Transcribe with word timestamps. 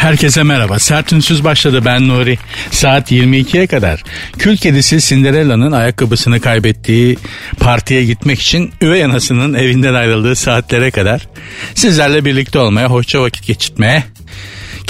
Herkese 0.00 0.42
merhaba. 0.42 0.78
Sert 0.78 1.12
Ünsüz 1.12 1.44
başladı 1.44 1.82
ben 1.84 2.08
Nuri. 2.08 2.38
Saat 2.70 3.12
22'ye 3.12 3.66
kadar 3.66 4.02
kül 4.38 4.56
kedisi 4.56 5.00
Cinderella'nın 5.00 5.72
ayakkabısını 5.72 6.40
kaybettiği 6.40 7.16
partiye 7.58 8.04
gitmek 8.04 8.40
için 8.40 8.72
üvey 8.82 9.04
anasının 9.04 9.54
evinden 9.54 9.94
ayrıldığı 9.94 10.36
saatlere 10.36 10.90
kadar 10.90 11.28
sizlerle 11.74 12.24
birlikte 12.24 12.58
olmaya, 12.58 12.88
hoşça 12.88 13.22
vakit 13.22 13.46
geçirmeye 13.46 14.04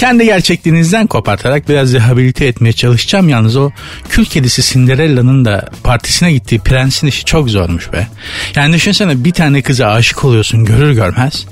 kendi 0.01 0.25
gerçekliğinizden 0.25 1.07
kopartarak 1.07 1.69
biraz 1.69 1.93
rehabilite 1.93 2.45
etmeye 2.45 2.73
çalışacağım. 2.73 3.29
Yalnız 3.29 3.57
o 3.57 3.71
kül 4.09 4.25
kedisi 4.25 4.73
Cinderella'nın 4.73 5.45
da 5.45 5.69
partisine 5.83 6.33
gittiği 6.33 6.59
prensin 6.59 7.07
işi 7.07 7.25
çok 7.25 7.49
zormuş 7.49 7.93
be. 7.93 8.07
Yani 8.55 8.73
düşünsene 8.73 9.23
bir 9.23 9.31
tane 9.31 9.61
kıza 9.61 9.87
aşık 9.87 10.25
oluyorsun 10.25 10.65
görür 10.65 10.91
görmez. 10.91 11.45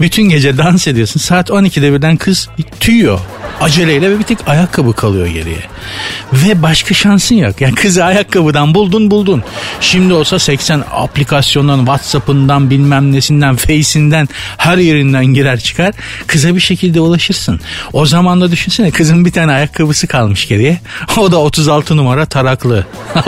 Bütün 0.00 0.22
gece 0.22 0.58
dans 0.58 0.88
ediyorsun. 0.88 1.20
Saat 1.20 1.50
12'de 1.50 1.92
birden 1.92 2.16
kız 2.16 2.48
tüyüyor. 2.80 3.20
Aceleyle 3.60 4.10
ve 4.10 4.18
bir 4.18 4.24
tek 4.24 4.38
ayakkabı 4.48 4.92
kalıyor 4.92 5.26
geriye. 5.26 5.62
Ve 6.32 6.62
başka 6.62 6.94
şansın 6.94 7.34
yok. 7.34 7.60
Yani 7.60 7.74
kızı 7.74 8.04
ayakkabıdan 8.04 8.74
buldun 8.74 9.10
buldun. 9.10 9.42
Şimdi 9.80 10.14
olsa 10.14 10.38
80 10.38 10.84
aplikasyondan, 10.92 11.78
Whatsapp'ından, 11.78 12.70
bilmem 12.70 13.12
nesinden, 13.12 13.56
Face'inden 13.56 14.28
her 14.56 14.78
yerinden 14.78 15.26
girer 15.26 15.60
çıkar. 15.60 15.94
Kıza 16.26 16.54
bir 16.54 16.60
şekilde 16.60 17.00
ulaşırsın. 17.00 17.60
O 17.94 18.06
zaman 18.06 18.40
da 18.40 18.50
düşünsene 18.50 18.90
kızın 18.90 19.24
bir 19.24 19.32
tane 19.32 19.52
ayakkabısı 19.52 20.06
kalmış 20.06 20.48
geriye. 20.48 20.80
O 21.16 21.32
da 21.32 21.38
36 21.38 21.96
numara 21.96 22.26
taraklı. 22.26 22.86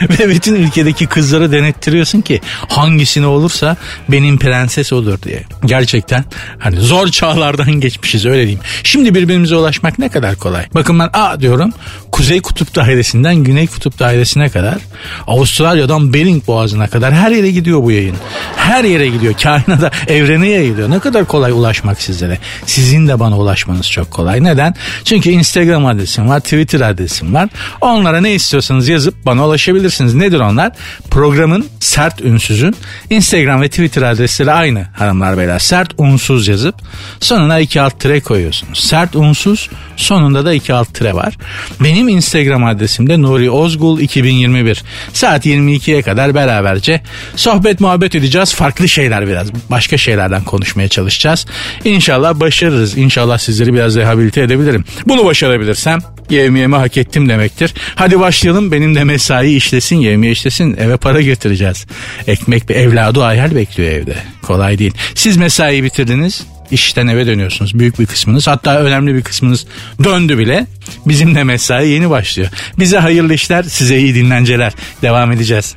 Ve 0.00 0.28
bütün 0.28 0.54
ülkedeki 0.54 1.06
kızları 1.06 1.52
denettiriyorsun 1.52 2.20
ki 2.20 2.40
hangisini 2.68 3.26
olursa 3.26 3.76
benim 4.08 4.38
prenses 4.38 4.92
olur 4.92 5.22
diye. 5.22 5.42
Gerçekten 5.64 6.24
hani 6.58 6.80
zor 6.80 7.08
çağlardan 7.08 7.70
geçmişiz 7.80 8.26
öyle 8.26 8.40
diyeyim. 8.42 8.60
Şimdi 8.82 9.14
birbirimize 9.14 9.56
ulaşmak 9.56 9.98
ne 9.98 10.08
kadar 10.08 10.36
kolay. 10.36 10.66
Bakın 10.74 10.98
ben 10.98 11.10
A 11.12 11.40
diyorum 11.40 11.72
Kuzey 12.12 12.40
Kutup 12.40 12.74
Dairesi'nden 12.74 13.36
Güney 13.36 13.66
Kutup 13.66 13.98
Dairesi'ne 13.98 14.48
kadar 14.48 14.78
Avustralya'dan 15.26 16.14
Bering 16.14 16.46
Boğazı'na 16.46 16.86
kadar 16.86 17.14
her 17.14 17.30
yere 17.30 17.50
gidiyor 17.50 17.82
bu 17.82 17.90
yayın. 17.90 18.16
Her 18.56 18.84
yere 18.84 19.08
gidiyor. 19.08 19.34
Kainata, 19.42 19.90
evrene 20.08 20.48
yayılıyor. 20.48 20.90
Ne 20.90 20.98
kadar 20.98 21.24
kolay 21.24 21.52
ulaşmak 21.52 22.02
sizlere. 22.02 22.38
Sizin 22.74 23.08
de 23.08 23.20
bana 23.20 23.38
ulaşmanız 23.38 23.90
çok 23.90 24.10
kolay. 24.10 24.44
Neden? 24.44 24.74
Çünkü 25.04 25.30
Instagram 25.30 25.86
adresim 25.86 26.28
var, 26.28 26.40
Twitter 26.40 26.80
adresim 26.80 27.34
var. 27.34 27.48
Onlara 27.80 28.20
ne 28.20 28.34
istiyorsanız 28.34 28.88
yazıp 28.88 29.26
bana 29.26 29.46
ulaşabilirsiniz. 29.46 30.14
Nedir 30.14 30.40
onlar? 30.40 30.72
Programın 31.10 31.66
sert 31.80 32.20
ünsüzün 32.20 32.76
Instagram 33.10 33.62
ve 33.62 33.68
Twitter 33.68 34.02
adresleri 34.02 34.52
aynı 34.52 34.86
hanımlar 34.92 35.38
beyler. 35.38 35.58
Sert 35.58 35.94
unsuz 35.98 36.48
yazıp 36.48 36.74
sonuna 37.20 37.58
iki 37.58 37.80
alt 37.80 38.00
tire 38.00 38.20
koyuyorsunuz. 38.20 38.78
Sert 38.78 39.16
unsuz 39.16 39.70
sonunda 39.96 40.44
da 40.44 40.52
iki 40.52 40.74
alt 40.74 40.94
tire 40.94 41.14
var. 41.14 41.34
Benim 41.80 42.08
Instagram 42.08 42.64
adresim 42.64 43.08
de 43.08 43.22
Nuri 43.22 43.50
Ozgul 43.50 44.00
2021. 44.00 44.82
Saat 45.12 45.46
22'ye 45.46 46.02
kadar 46.02 46.34
beraberce 46.34 47.00
sohbet 47.36 47.80
muhabbet 47.80 48.14
edeceğiz. 48.14 48.54
Farklı 48.54 48.88
şeyler 48.88 49.28
biraz. 49.28 49.48
Başka 49.70 49.96
şeylerden 49.96 50.44
konuşmaya 50.44 50.88
çalışacağız. 50.88 51.46
İnşallah 51.84 52.40
başarırız. 52.64 52.98
İnşallah 52.98 53.38
sizleri 53.38 53.74
biraz 53.74 53.96
rehabilite 53.96 54.42
edebilirim. 54.42 54.84
Bunu 55.06 55.24
başarabilirsem 55.24 56.00
yevmiyemi 56.30 56.76
hak 56.76 56.96
ettim 56.96 57.28
demektir. 57.28 57.74
Hadi 57.94 58.20
başlayalım 58.20 58.72
benim 58.72 58.94
de 58.94 59.04
mesai 59.04 59.54
işlesin 59.54 59.96
yevmiye 59.96 60.32
işlesin 60.32 60.76
eve 60.76 60.96
para 60.96 61.20
götüreceğiz. 61.20 61.86
Ekmek 62.26 62.68
bir 62.68 62.74
evladı 62.74 63.20
hayal 63.20 63.54
bekliyor 63.54 63.92
evde. 63.92 64.16
Kolay 64.42 64.78
değil. 64.78 64.92
Siz 65.14 65.36
mesai 65.36 65.84
bitirdiniz 65.84 66.46
işten 66.70 67.06
eve 67.06 67.26
dönüyorsunuz. 67.26 67.78
Büyük 67.78 68.00
bir 68.00 68.06
kısmınız 68.06 68.46
hatta 68.46 68.78
önemli 68.78 69.14
bir 69.14 69.22
kısmınız 69.22 69.66
döndü 70.04 70.38
bile. 70.38 70.66
Bizim 71.06 71.34
de 71.34 71.44
mesai 71.44 71.88
yeni 71.88 72.10
başlıyor. 72.10 72.48
Bize 72.78 72.98
hayırlı 72.98 73.34
işler 73.34 73.62
size 73.62 73.98
iyi 73.98 74.14
dinlenceler. 74.14 74.72
Devam 75.02 75.32
edeceğiz. 75.32 75.74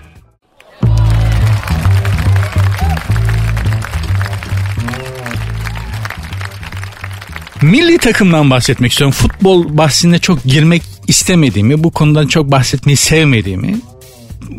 Milli 7.62 7.97
takımdan 7.97 8.50
bahsetmek 8.50 8.91
istiyorum. 8.91 9.16
Futbol 9.18 9.78
bahsine 9.78 10.19
çok 10.19 10.44
girmek 10.44 10.81
istemediğimi, 11.07 11.84
bu 11.84 11.91
konudan 11.91 12.28
çok 12.28 12.51
bahsetmeyi 12.51 12.97
sevmediğimi 12.97 13.75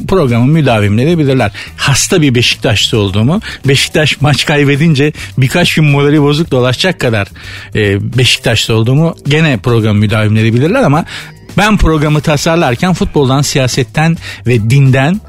programın 0.09 0.49
müdavimleri 0.49 1.19
bilirler. 1.19 1.53
Hasta 1.77 2.23
bir 2.23 2.35
Beşiktaşlı 2.35 2.99
olduğumu, 2.99 3.41
Beşiktaş 3.65 4.21
maç 4.21 4.47
kaybedince 4.47 5.13
birkaç 5.39 5.75
gün 5.75 5.85
morali 5.85 6.23
bozuk 6.23 6.51
dolaşacak 6.51 7.01
kadar 7.01 7.29
e, 7.75 8.17
Beşiktaşlı 8.19 8.75
olduğumu 8.75 9.17
gene 9.29 9.57
program 9.57 9.97
müdavimleri 9.97 10.55
bilirler 10.55 10.83
ama 10.83 11.05
ben 11.59 11.77
programı 11.77 12.21
tasarlarken 12.21 12.95
futboldan, 12.95 13.43
siyasetten 13.43 14.17
ve 14.47 14.71
dinden 14.71 15.21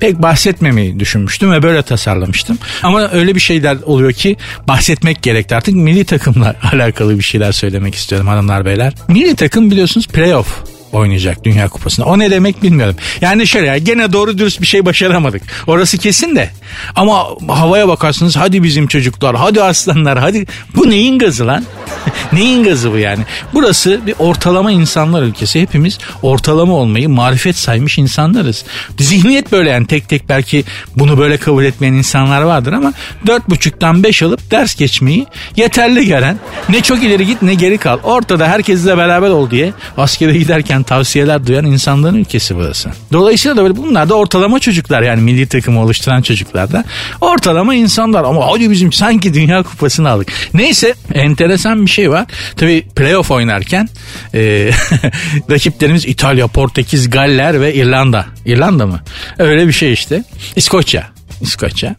pek 0.00 0.22
bahsetmemeyi 0.22 1.00
düşünmüştüm 1.00 1.52
ve 1.52 1.62
böyle 1.62 1.82
tasarlamıştım. 1.82 2.58
Ama 2.82 3.10
öyle 3.10 3.34
bir 3.34 3.40
şeyler 3.40 3.76
oluyor 3.84 4.12
ki 4.12 4.36
bahsetmek 4.68 5.22
gerekti 5.22 5.56
artık 5.56 5.74
milli 5.74 6.04
takımla 6.04 6.56
alakalı 6.72 7.18
bir 7.18 7.24
şeyler 7.24 7.52
söylemek 7.52 7.94
istiyorum 7.94 8.26
hanımlar 8.26 8.64
beyler. 8.64 8.92
Milli 9.08 9.36
takım 9.36 9.70
biliyorsunuz 9.70 10.06
playoff 10.06 10.77
oynayacak 10.92 11.44
Dünya 11.44 11.68
Kupası'nda. 11.68 12.06
O 12.06 12.18
ne 12.18 12.30
demek 12.30 12.62
bilmiyorum. 12.62 12.96
Yani 13.20 13.46
şöyle 13.46 13.66
ya 13.66 13.78
gene 13.78 14.12
doğru 14.12 14.38
dürüst 14.38 14.60
bir 14.60 14.66
şey 14.66 14.86
başaramadık. 14.86 15.42
Orası 15.66 15.98
kesin 15.98 16.36
de. 16.36 16.50
Ama 16.96 17.26
havaya 17.48 17.88
bakarsınız 17.88 18.36
hadi 18.36 18.62
bizim 18.62 18.86
çocuklar, 18.86 19.36
hadi 19.36 19.62
aslanlar, 19.62 20.18
hadi. 20.18 20.46
Bu 20.76 20.90
neyin 20.90 21.18
gazı 21.18 21.46
lan? 21.46 21.64
neyin 22.32 22.64
gazı 22.64 22.92
bu 22.92 22.98
yani? 22.98 23.24
Burası 23.54 24.00
bir 24.06 24.14
ortalama 24.18 24.72
insanlar 24.72 25.22
ülkesi. 25.22 25.60
Hepimiz 25.60 25.98
ortalama 26.22 26.72
olmayı 26.72 27.08
marifet 27.08 27.56
saymış 27.56 27.98
insanlarız. 27.98 28.64
Zihniyet 28.98 29.52
böyle 29.52 29.70
yani 29.70 29.86
tek 29.86 30.08
tek 30.08 30.28
belki 30.28 30.64
bunu 30.96 31.18
böyle 31.18 31.36
kabul 31.36 31.64
etmeyen 31.64 31.92
insanlar 31.92 32.42
vardır 32.42 32.72
ama 32.72 32.92
dört 33.26 33.50
buçuktan 33.50 34.02
beş 34.02 34.22
alıp 34.22 34.50
ders 34.50 34.74
geçmeyi 34.74 35.26
yeterli 35.56 36.06
gören 36.06 36.38
ne 36.68 36.80
çok 36.80 37.02
ileri 37.02 37.26
git 37.26 37.42
ne 37.42 37.54
geri 37.54 37.78
kal. 37.78 37.98
Ortada 38.02 38.48
herkesle 38.48 38.96
beraber 38.96 39.30
ol 39.30 39.50
diye 39.50 39.72
askere 39.96 40.38
giderken 40.38 40.77
gereken 40.78 40.82
tavsiyeler 40.82 41.46
duyan 41.46 41.66
insanların 41.66 42.16
ülkesi 42.16 42.56
burası. 42.56 42.90
Dolayısıyla 43.12 43.56
da 43.56 43.62
böyle 43.62 43.76
bunlar 43.76 44.08
da 44.08 44.14
ortalama 44.14 44.58
çocuklar 44.58 45.02
yani 45.02 45.22
milli 45.22 45.46
takımı 45.46 45.82
oluşturan 45.82 46.22
çocuklar 46.22 46.72
da 46.72 46.84
ortalama 47.20 47.74
insanlar 47.74 48.24
ama 48.24 48.46
hadi 48.46 48.70
bizim 48.70 48.92
sanki 48.92 49.34
dünya 49.34 49.62
kupasını 49.62 50.10
aldık. 50.10 50.32
Neyse 50.54 50.94
enteresan 51.14 51.86
bir 51.86 51.90
şey 51.90 52.10
var. 52.10 52.26
Tabii 52.56 52.86
playoff 52.96 53.30
oynarken 53.30 53.88
e, 54.34 54.70
rakiplerimiz 55.50 56.04
İtalya, 56.04 56.46
Portekiz, 56.46 57.10
Galler 57.10 57.60
ve 57.60 57.74
İrlanda. 57.74 58.26
İrlanda 58.46 58.86
mı? 58.86 59.00
Öyle 59.38 59.66
bir 59.66 59.72
şey 59.72 59.92
işte. 59.92 60.24
İskoçya. 60.56 61.17
İskoçya. 61.40 61.96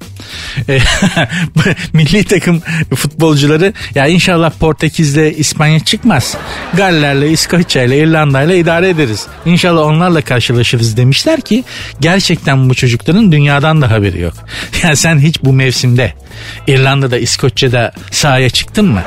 E, 0.70 0.80
milli 1.94 2.24
takım 2.24 2.62
futbolcuları 2.96 3.74
ya 3.96 4.08
inşallah 4.08 4.52
Portekiz'le 4.60 5.38
İspanya 5.38 5.80
çıkmaz. 5.80 6.38
Galler'le, 6.74 7.32
İskoçya'yla, 7.32 7.96
İrlanda'yla 7.96 8.56
idare 8.56 8.90
ederiz. 8.90 9.28
İnşallah 9.46 9.82
onlarla 9.82 10.22
karşılaşırız 10.22 10.98
demişler 10.98 11.42
ki 11.42 11.64
gerçekten 12.00 12.70
bu 12.70 12.76
çocukların 12.76 13.32
dünyadan 13.32 13.82
da 13.82 13.92
haberi 13.92 14.22
yok. 14.22 14.34
Yani 14.84 14.96
sen 14.96 15.20
hiç 15.20 15.44
bu 15.44 15.54
mevsimde 15.54 16.14
İrlanda'da, 16.68 17.18
İskoçya'da 17.18 17.92
sahaya 18.12 18.50
çıktın 18.50 18.86
mı? 18.86 19.04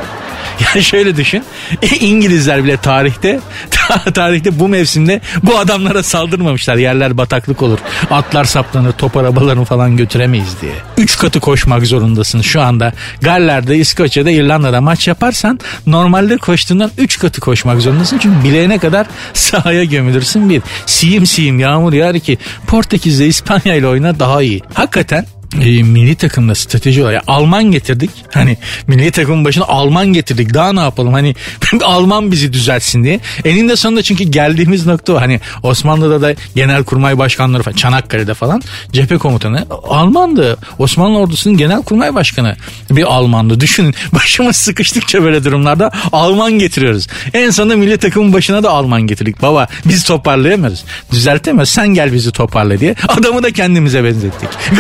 Ya 0.75 0.83
şöyle 0.83 1.17
düşün. 1.17 1.45
İngilizler 2.01 2.65
bile 2.65 2.77
tarihte 2.77 3.41
tarihte 4.15 4.59
bu 4.59 4.69
mevsimde 4.69 5.21
bu 5.43 5.59
adamlara 5.59 6.03
saldırmamışlar. 6.03 6.77
Yerler 6.77 7.19
bataklık 7.19 7.63
olur. 7.63 7.79
Atlar 8.11 8.45
saplanır, 8.45 8.93
top 8.93 9.17
arabalarını 9.17 9.65
falan 9.65 9.97
götüremeyiz 9.97 10.61
diye. 10.61 10.73
Üç 10.97 11.19
katı 11.19 11.41
koşmak 11.41 11.87
zorundasın 11.87 12.41
şu 12.41 12.63
anda. 12.63 12.93
Galler'de, 13.21 13.77
İskoçya'da, 13.77 14.31
İrlanda'da 14.31 14.81
maç 14.81 15.09
yaparsan 15.09 15.61
normalde 15.87 16.37
koştuğundan 16.37 16.91
üç 16.99 17.19
katı 17.19 17.41
koşmak 17.41 17.81
zorundasın. 17.81 18.19
Çünkü 18.19 18.45
bileğine 18.45 18.79
kadar 18.79 19.07
sahaya 19.35 19.85
gömülürsün 19.85 20.51
bir. 20.51 20.63
Siyim 20.87 21.27
siyim 21.27 21.61
yağmur 21.61 21.93
yağar 21.93 22.19
ki 22.19 22.39
Portekiz'de 22.67 23.27
İspanya 23.27 23.75
ile 23.75 23.87
oyna 23.87 24.19
daha 24.19 24.43
iyi. 24.43 24.63
Hakikaten 24.75 25.27
e, 25.61 25.83
milli 25.83 26.15
takımda 26.15 26.55
strateji 26.55 27.03
olarak 27.03 27.25
Alman 27.27 27.65
getirdik. 27.65 28.11
Hani 28.35 28.57
milli 28.87 29.11
takımın 29.11 29.45
başına 29.45 29.65
Alman 29.65 30.07
getirdik. 30.07 30.55
Daha 30.55 30.73
ne 30.73 30.81
yapalım? 30.81 31.13
Hani 31.13 31.35
Alman 31.83 32.33
bizi 32.33 32.53
düzeltsin 32.53 33.05
diye. 33.05 33.21
Eninde 33.45 33.77
sonunda 33.77 34.03
çünkü 34.03 34.25
geldiğimiz 34.25 34.87
nokta 34.87 35.13
o. 35.13 35.21
Hani 35.21 35.41
Osmanlı'da 35.63 36.23
da 36.23 36.35
genelkurmay 36.55 37.19
başkanları 37.19 37.63
falan 37.63 37.77
Çanakkale'de 37.77 38.35
falan 38.35 38.63
cephe 38.93 39.19
komutanı 39.19 39.67
Almandı. 39.89 40.59
Osmanlı 40.79 41.19
ordusunun 41.19 41.57
genelkurmay 41.57 42.15
başkanı 42.15 42.57
bir 42.91 43.03
Almandı. 43.03 43.61
Düşünün 43.61 43.95
başımız 44.13 44.57
sıkıştıkça 44.57 45.23
böyle 45.23 45.45
durumlarda 45.45 45.91
Alman 46.13 46.53
getiriyoruz. 46.53 47.07
En 47.35 47.51
sonunda 47.51 47.77
milli 47.77 47.97
takımın 47.97 48.33
başına 48.33 48.63
da 48.63 48.71
Alman 48.71 49.03
getirdik. 49.03 49.43
Baba 49.43 49.67
biz 49.85 50.05
toparlayamıyoruz. 50.05 50.85
Düzeltemiyoruz. 51.11 51.71
Sen 51.71 51.89
gel 51.89 52.13
bizi 52.13 52.33
toparla 52.33 52.81
diye. 52.81 52.95
Adamı 53.09 53.43
da 53.43 53.51
kendimize 53.51 54.05
benzettik. 54.05 54.49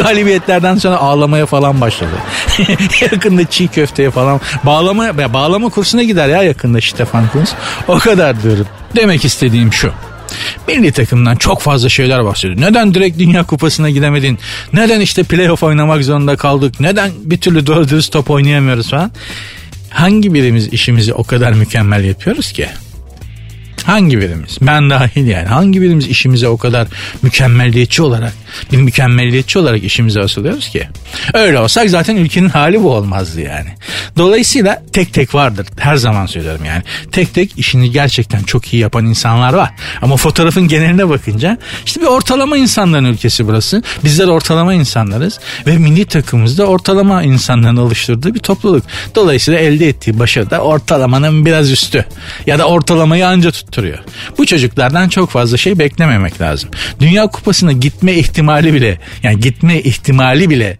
Galibiyetlerden 0.62 0.78
sonra 0.78 0.96
ağlamaya 0.96 1.46
falan 1.46 1.80
başladı. 1.80 2.10
yakında 3.00 3.44
çiğ 3.44 3.68
köfteye 3.68 4.10
falan 4.10 4.40
bağlama 4.64 5.18
bağlama 5.32 5.68
kursuna 5.68 6.02
gider 6.02 6.28
ya 6.28 6.42
yakında 6.42 6.80
Stefan 6.80 7.28
Kunz. 7.28 7.54
O 7.88 7.98
kadar 7.98 8.42
diyorum. 8.42 8.66
Demek 8.96 9.24
istediğim 9.24 9.72
şu. 9.72 9.92
Milli 10.68 10.92
takımdan 10.92 11.36
çok 11.36 11.60
fazla 11.60 11.88
şeyler 11.88 12.24
bahsediyor. 12.24 12.60
Neden 12.60 12.94
direkt 12.94 13.18
Dünya 13.18 13.42
Kupası'na 13.42 13.90
gidemedin? 13.90 14.38
Neden 14.72 15.00
işte 15.00 15.22
playoff 15.22 15.62
oynamak 15.62 16.04
zorunda 16.04 16.36
kaldık? 16.36 16.80
Neden 16.80 17.10
bir 17.24 17.40
türlü 17.40 17.66
doğru 17.66 17.88
dürüst 17.88 18.12
top 18.12 18.30
oynayamıyoruz 18.30 18.90
falan? 18.90 19.10
Hangi 19.90 20.34
birimiz 20.34 20.72
işimizi 20.72 21.14
o 21.14 21.24
kadar 21.24 21.52
mükemmel 21.52 22.04
yapıyoruz 22.04 22.52
ki? 22.52 22.68
Hangi 23.84 24.20
birimiz? 24.20 24.58
Ben 24.62 24.90
dahil 24.90 25.26
yani. 25.26 25.48
Hangi 25.48 25.82
birimiz 25.82 26.06
işimize 26.06 26.48
o 26.48 26.56
kadar 26.56 26.88
mükemmelliyetçi 27.22 28.02
olarak, 28.02 28.32
bir 28.72 28.76
mükemmelliyetçi 28.76 29.58
olarak 29.58 29.84
işimize 29.84 30.20
asılıyoruz 30.20 30.68
ki? 30.68 30.88
Öyle 31.34 31.58
olsak 31.58 31.90
zaten 31.90 32.16
ülkenin 32.16 32.48
hali 32.48 32.82
bu 32.82 32.90
olmazdı 32.90 33.40
yani. 33.40 33.68
Dolayısıyla 34.16 34.82
tek 34.92 35.14
tek 35.14 35.34
vardır. 35.34 35.66
Her 35.78 35.96
zaman 35.96 36.26
söylüyorum 36.26 36.64
yani. 36.64 36.82
Tek 37.12 37.34
tek 37.34 37.58
işini 37.58 37.90
gerçekten 37.90 38.42
çok 38.42 38.74
iyi 38.74 38.82
yapan 38.82 39.06
insanlar 39.06 39.52
var. 39.52 39.70
Ama 40.02 40.16
fotoğrafın 40.16 40.68
geneline 40.68 41.08
bakınca 41.08 41.58
işte 41.86 42.00
bir 42.00 42.06
ortalama 42.06 42.56
insanların 42.56 43.04
ülkesi 43.04 43.46
burası. 43.46 43.82
Bizler 44.04 44.26
ortalama 44.26 44.74
insanlarız 44.74 45.40
ve 45.66 45.78
milli 45.78 46.04
takımımızda 46.04 46.66
ortalama 46.66 47.22
insanların 47.22 47.76
oluşturduğu 47.76 48.34
bir 48.34 48.40
topluluk. 48.40 48.84
Dolayısıyla 49.14 49.60
elde 49.60 49.88
ettiği 49.88 50.18
başarı 50.18 50.50
da 50.50 50.58
ortalamanın 50.58 51.46
biraz 51.46 51.70
üstü. 51.70 52.04
Ya 52.46 52.58
da 52.58 52.64
ortalamayı 52.64 53.26
anca 53.26 53.50
tutturuyor. 53.72 53.98
Bu 54.38 54.46
çocuklardan 54.46 55.08
çok 55.08 55.30
fazla 55.30 55.56
şey 55.56 55.78
beklememek 55.78 56.40
lazım. 56.40 56.70
Dünya 57.00 57.26
Kupası'na 57.26 57.72
gitme 57.72 58.14
ihtimali 58.14 58.74
bile 58.74 58.98
yani 59.22 59.40
gitme 59.40 59.80
ihtimali 59.80 60.50
bile 60.50 60.78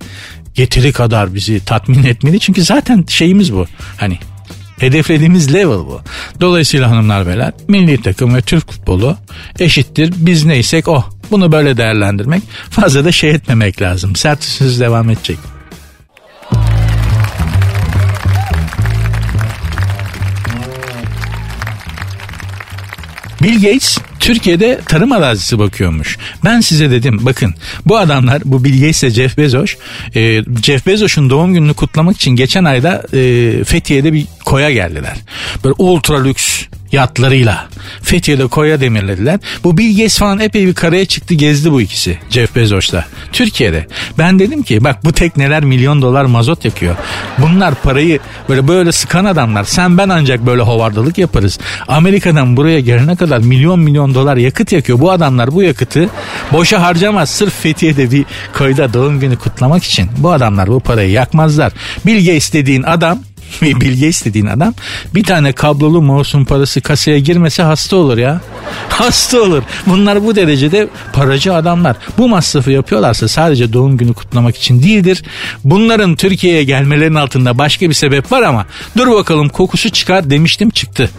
yeteri 0.57 0.93
kadar 0.93 1.35
bizi 1.35 1.65
tatmin 1.65 2.05
etmeli. 2.05 2.41
Çünkü 2.41 2.63
zaten 2.63 3.05
şeyimiz 3.09 3.53
bu. 3.53 3.67
Hani 3.97 4.19
hedeflediğimiz 4.79 5.55
level 5.55 5.79
bu. 5.79 6.01
Dolayısıyla 6.41 6.91
hanımlar 6.91 7.27
beyler 7.27 7.53
milli 7.69 8.03
takım 8.03 8.35
ve 8.35 8.43
Türk 8.43 8.73
futbolu 8.73 9.17
eşittir. 9.59 10.13
Biz 10.17 10.45
neysek 10.45 10.89
o. 10.89 11.05
Bunu 11.31 11.53
böyle 11.53 11.77
değerlendirmek 11.77 12.43
fazla 12.71 13.05
da 13.05 13.13
şey 13.13 13.31
etmemek 13.31 13.83
lazım. 13.83 14.17
Sert 14.17 14.45
söz 14.45 14.81
devam 14.81 15.11
edecek. 15.11 15.39
Bill 23.43 23.55
Gates 23.55 23.99
Türkiye'de 24.21 24.81
tarım 24.87 25.13
arazisi 25.13 25.59
bakıyormuş. 25.59 26.19
Ben 26.45 26.61
size 26.61 26.91
dedim 26.91 27.19
bakın 27.23 27.55
bu 27.87 27.99
adamlar 27.99 28.43
bu 28.45 28.65
Bill 28.65 28.81
Gates 28.81 29.03
ile 29.03 29.11
Jeff 29.11 29.39
Bezos 29.39 29.75
e, 30.15 30.45
Jeff 30.63 30.87
Bezos'un 30.87 31.31
doğum 31.31 31.55
gününü 31.55 31.75
kutlamak 31.75 32.17
için 32.17 32.31
geçen 32.31 32.65
ayda 32.65 33.03
e, 33.13 33.65
Fethiye'de 33.65 34.13
bir 34.13 34.27
koya 34.53 34.71
geldiler. 34.71 35.17
Böyle 35.65 35.75
ultra 35.79 36.23
lüks 36.23 36.63
yatlarıyla 36.93 37.69
Fethiye'de 38.03 38.47
koya 38.47 38.81
demirlediler. 38.81 39.41
Bu 39.65 39.79
Bill 39.79 39.97
Gates 39.97 40.19
falan 40.19 40.41
epey 40.41 40.67
bir 40.67 40.75
karaya 40.75 41.05
çıktı 41.07 41.35
gezdi 41.35 41.73
bu 41.73 41.81
ikisi 41.81 42.19
Jeff 42.31 42.57
Bezos'la. 42.57 43.05
Türkiye'de. 43.33 43.87
Ben 44.19 44.39
dedim 44.39 44.63
ki 44.63 44.85
bak 44.85 45.05
bu 45.05 45.13
tekneler 45.13 45.65
milyon 45.65 46.03
dolar 46.03 46.25
mazot 46.25 46.65
yakıyor. 46.65 46.97
Bunlar 47.39 47.75
parayı 47.75 48.21
böyle 48.49 48.69
böyle 48.69 48.93
sıkan 48.93 49.25
adamlar. 49.25 49.65
Sen 49.65 49.99
ben 49.99 50.09
ancak 50.09 50.47
böyle 50.47 50.63
hovardalık 50.63 51.19
yaparız. 51.19 51.59
Amerika'dan 51.89 52.57
buraya 52.57 52.81
gelene 52.81 53.17
kadar 53.17 53.39
milyon 53.39 53.81
milyon 53.81 54.15
dolar 54.15 54.37
yakıt 54.37 54.73
yakıyor. 54.73 55.01
Bu 55.01 55.11
adamlar 55.11 55.53
bu 55.53 55.63
yakıtı 55.63 56.09
boşa 56.53 56.83
harcamaz. 56.83 57.31
Sırf 57.31 57.63
Fethiye'de 57.63 58.11
bir 58.11 58.25
koyda 58.59 58.95
doğum 58.95 59.21
günü 59.21 59.37
kutlamak 59.37 59.85
için. 59.85 60.09
Bu 60.19 60.33
adamlar 60.33 60.69
bu 60.69 60.81
parayı 60.81 61.11
yakmazlar. 61.11 61.73
Bill 62.07 62.27
Gates 62.27 62.53
dediğin 62.53 62.83
adam 62.83 63.19
bilgi 63.63 64.07
istediğin 64.07 64.47
adam 64.47 64.75
bir 65.15 65.25
tane 65.25 65.53
kablolu 65.53 66.03
mouse'un 66.03 66.45
parası 66.45 66.81
kasaya 66.81 67.19
girmese 67.19 67.63
hasta 67.63 67.97
olur 67.97 68.19
ya. 68.19 68.41
Hasta 68.89 69.43
olur. 69.43 69.63
Bunlar 69.87 70.25
bu 70.25 70.37
derecede 70.37 70.89
paracı 71.13 71.55
adamlar. 71.55 71.97
Bu 72.19 72.29
masrafı 72.29 72.71
yapıyorlarsa 72.71 73.29
sadece 73.29 73.73
doğum 73.73 73.97
günü 73.97 74.15
kutlamak 74.15 74.57
için 74.57 74.83
değildir. 74.83 75.23
Bunların 75.65 76.17
Türkiye'ye 76.17 76.65
gelmelerinin 76.65 77.15
altında 77.15 77.59
başka 77.59 77.89
bir 77.89 77.95
sebep 77.95 78.33
var 78.33 78.43
ama 78.43 78.67
dur 78.97 79.11
bakalım 79.11 79.49
kokusu 79.49 79.91
çıkar 79.91 80.31
demiştim 80.31 80.71
çıktı. 80.71 81.11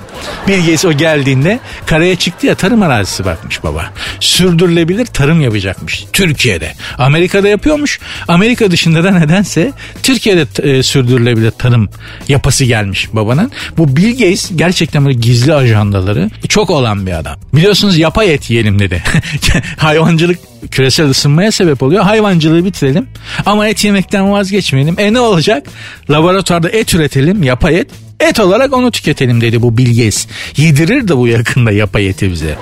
Bilgesi 0.48 0.88
o 0.88 0.94
geldiğinde 0.94 1.60
karaya 1.86 2.16
çıktı 2.16 2.48
ya 2.48 2.56
tarım 2.56 2.82
arazisi 2.82 3.26
bakmış 3.26 3.64
baba. 3.64 3.86
Sürdürülebilir 4.20 5.06
tarım 5.06 5.42
yapacakmış 5.42 6.06
Türkiye'de. 6.14 6.74
Amerika'da 6.98 7.48
yapıyormuş. 7.48 8.00
Amerika 8.28 8.72
dışında 8.72 9.04
da 9.04 9.12
nedense 9.12 9.72
Türkiye'de 10.04 10.46
e, 10.70 10.84
sürdürülebilir 10.84 11.52
tarım 11.52 11.90
yapası 12.28 12.66
gelmiş 12.66 13.10
babanın. 13.14 13.52
Bu 13.78 13.98
Bill 13.98 14.12
Gates 14.12 14.52
gerçekten 14.56 15.06
böyle 15.06 15.18
gizli 15.18 15.54
ajandaları 15.54 16.30
çok 16.50 16.70
olan 16.70 17.08
bir 17.08 17.12
adam. 17.12 17.36
Biliyorsunuz 17.54 17.98
yapay 17.98 18.34
et 18.34 18.50
yiyelim 18.50 18.80
dedi. 18.80 19.04
Hayvancılık 19.78 20.40
küresel 20.72 21.10
ısınmaya 21.10 21.52
sebep 21.52 21.84
oluyor. 21.84 22.04
Hayvancılığı 22.04 22.66
bitirelim 22.66 23.08
ama 23.46 23.68
et 23.68 23.84
yemekten 23.84 24.32
vazgeçmeyelim. 24.32 24.96
E 25.00 25.14
ne 25.14 25.20
olacak? 25.20 25.68
Laboratuvarda 26.10 26.70
et 26.70 26.94
üretelim, 26.94 27.44
yapay 27.44 27.80
et. 27.80 27.88
Et 28.20 28.40
olarak 28.40 28.74
onu 28.74 28.92
tüketelim 28.92 29.42
dedi 29.42 29.62
bu 29.62 29.78
Bill 29.78 29.90
Gates. 29.90 30.28
Yedirir 30.58 31.08
de 31.08 31.18
bu 31.18 31.28
yakında 31.28 31.72
yapay 31.72 32.08
eti 32.08 32.32
bize. 32.32 32.56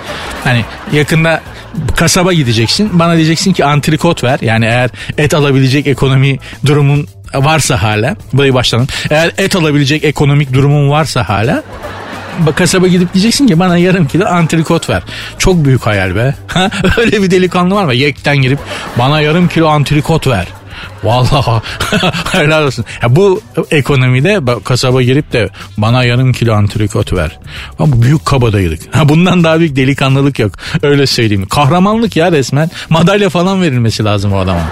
Hani 0.44 0.66
yakında 0.94 1.42
kasaba 1.96 2.34
gideceksin. 2.34 3.00
Bana 3.00 3.16
diyeceksin 3.16 3.54
ki 3.54 3.66
antrikot 3.66 4.24
ver. 4.24 4.40
Yani 4.42 4.66
eğer 4.66 4.90
et 5.18 5.34
alabilecek 5.34 5.88
ekonomi 5.88 6.40
durumun 6.66 7.08
varsa 7.34 7.84
hala 7.84 8.16
burayı 8.34 8.54
başlayalım. 8.54 8.90
Eğer 9.10 9.32
et 9.38 9.56
alabilecek 9.56 10.04
ekonomik 10.04 10.54
durumun 10.54 10.90
varsa 10.90 11.30
hala 11.30 11.64
kasaba 12.56 12.88
gidip 12.88 13.14
diyeceksin 13.14 13.48
ki 13.48 13.60
bana 13.60 13.78
yarım 13.78 14.08
kilo 14.08 14.26
antrikot 14.26 14.90
ver. 14.90 15.04
Çok 15.38 15.66
büyük 15.66 15.86
hayal 15.86 16.16
be. 16.16 16.36
Öyle 16.98 17.24
bir 17.24 17.32
delikanlı 17.32 17.76
var 17.76 17.86
mı? 17.86 17.94
Yekten 17.94 18.38
girip 18.38 18.60
bana 18.98 19.22
yarım 19.22 19.48
kilo 19.48 19.68
antrikot 19.68 20.28
ver. 20.28 20.48
Vallahi 21.04 21.62
helal 22.32 22.64
olsun. 22.64 22.86
Ya 23.02 23.16
bu 23.16 23.42
ekonomide 23.72 24.40
kasaba 24.64 25.02
girip 25.02 25.34
de 25.34 25.50
bana 25.78 26.04
yarım 26.04 26.34
kilo 26.34 26.54
antrikot 26.54 27.14
ver. 27.14 27.40
Ama 27.80 28.02
büyük 28.02 28.26
kabadayılık. 28.26 28.96
Ha 28.96 29.10
bundan 29.10 29.44
daha 29.44 29.60
büyük 29.60 29.76
delikanlılık 29.76 30.40
yok. 30.40 30.52
Öyle 30.84 31.08
söyleyeyim. 31.08 31.46
Kahramanlık 31.46 32.16
ya 32.16 32.32
resmen. 32.32 32.70
Madalya 32.90 33.30
falan 33.30 33.62
verilmesi 33.62 34.04
lazım 34.04 34.34
o 34.34 34.38
adama. 34.38 34.72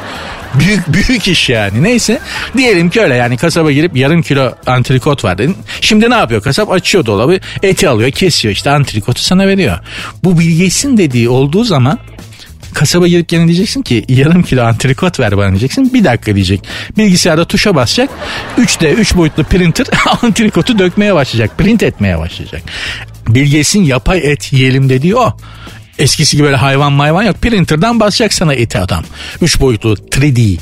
Büyük 0.53 0.87
büyük 0.87 1.27
iş 1.27 1.49
yani. 1.49 1.83
Neyse 1.83 2.19
diyelim 2.57 2.89
ki 2.89 3.01
öyle 3.01 3.15
yani 3.15 3.37
kasaba 3.37 3.71
girip 3.71 3.97
yarım 3.97 4.21
kilo 4.21 4.55
antrikot 4.65 5.23
var 5.23 5.37
dedin. 5.37 5.57
Şimdi 5.81 6.09
ne 6.09 6.15
yapıyor 6.15 6.41
kasap? 6.41 6.71
Açıyor 6.71 7.05
dolabı 7.05 7.39
eti 7.63 7.89
alıyor 7.89 8.11
kesiyor 8.11 8.53
işte 8.53 8.69
antrikotu 8.69 9.21
sana 9.21 9.47
veriyor. 9.47 9.79
Bu 10.23 10.39
bilgesin 10.39 10.97
dediği 10.97 11.29
olduğu 11.29 11.63
zaman 11.63 11.99
kasaba 12.73 13.07
girip 13.07 13.27
gene 13.27 13.47
diyeceksin 13.47 13.81
ki 13.81 14.05
yarım 14.09 14.43
kilo 14.43 14.63
antrikot 14.63 15.19
ver 15.19 15.37
bana 15.37 15.49
diyeceksin. 15.49 15.93
Bir 15.93 16.03
dakika 16.03 16.35
diyecek. 16.35 16.63
Bilgisayarda 16.97 17.45
tuşa 17.45 17.75
basacak. 17.75 18.09
3D 18.57 18.89
3 18.89 19.15
boyutlu 19.15 19.43
printer 19.43 19.87
antrikotu 20.21 20.79
dökmeye 20.79 21.15
başlayacak. 21.15 21.57
Print 21.57 21.83
etmeye 21.83 22.19
başlayacak. 22.19 22.61
Bilgesin 23.27 23.83
yapay 23.83 24.31
et 24.31 24.53
yiyelim 24.53 24.89
dediği 24.89 25.15
o. 25.15 25.37
Eskisi 25.99 26.37
gibi 26.37 26.45
böyle 26.45 26.57
hayvan 26.57 26.93
mayvan 26.93 27.23
yok. 27.23 27.41
Printer'dan 27.41 27.99
basacak 27.99 28.33
sana 28.33 28.53
eti 28.53 28.79
adam. 28.79 29.03
3 29.41 29.61
boyutlu 29.61 29.93
3D 29.93 30.57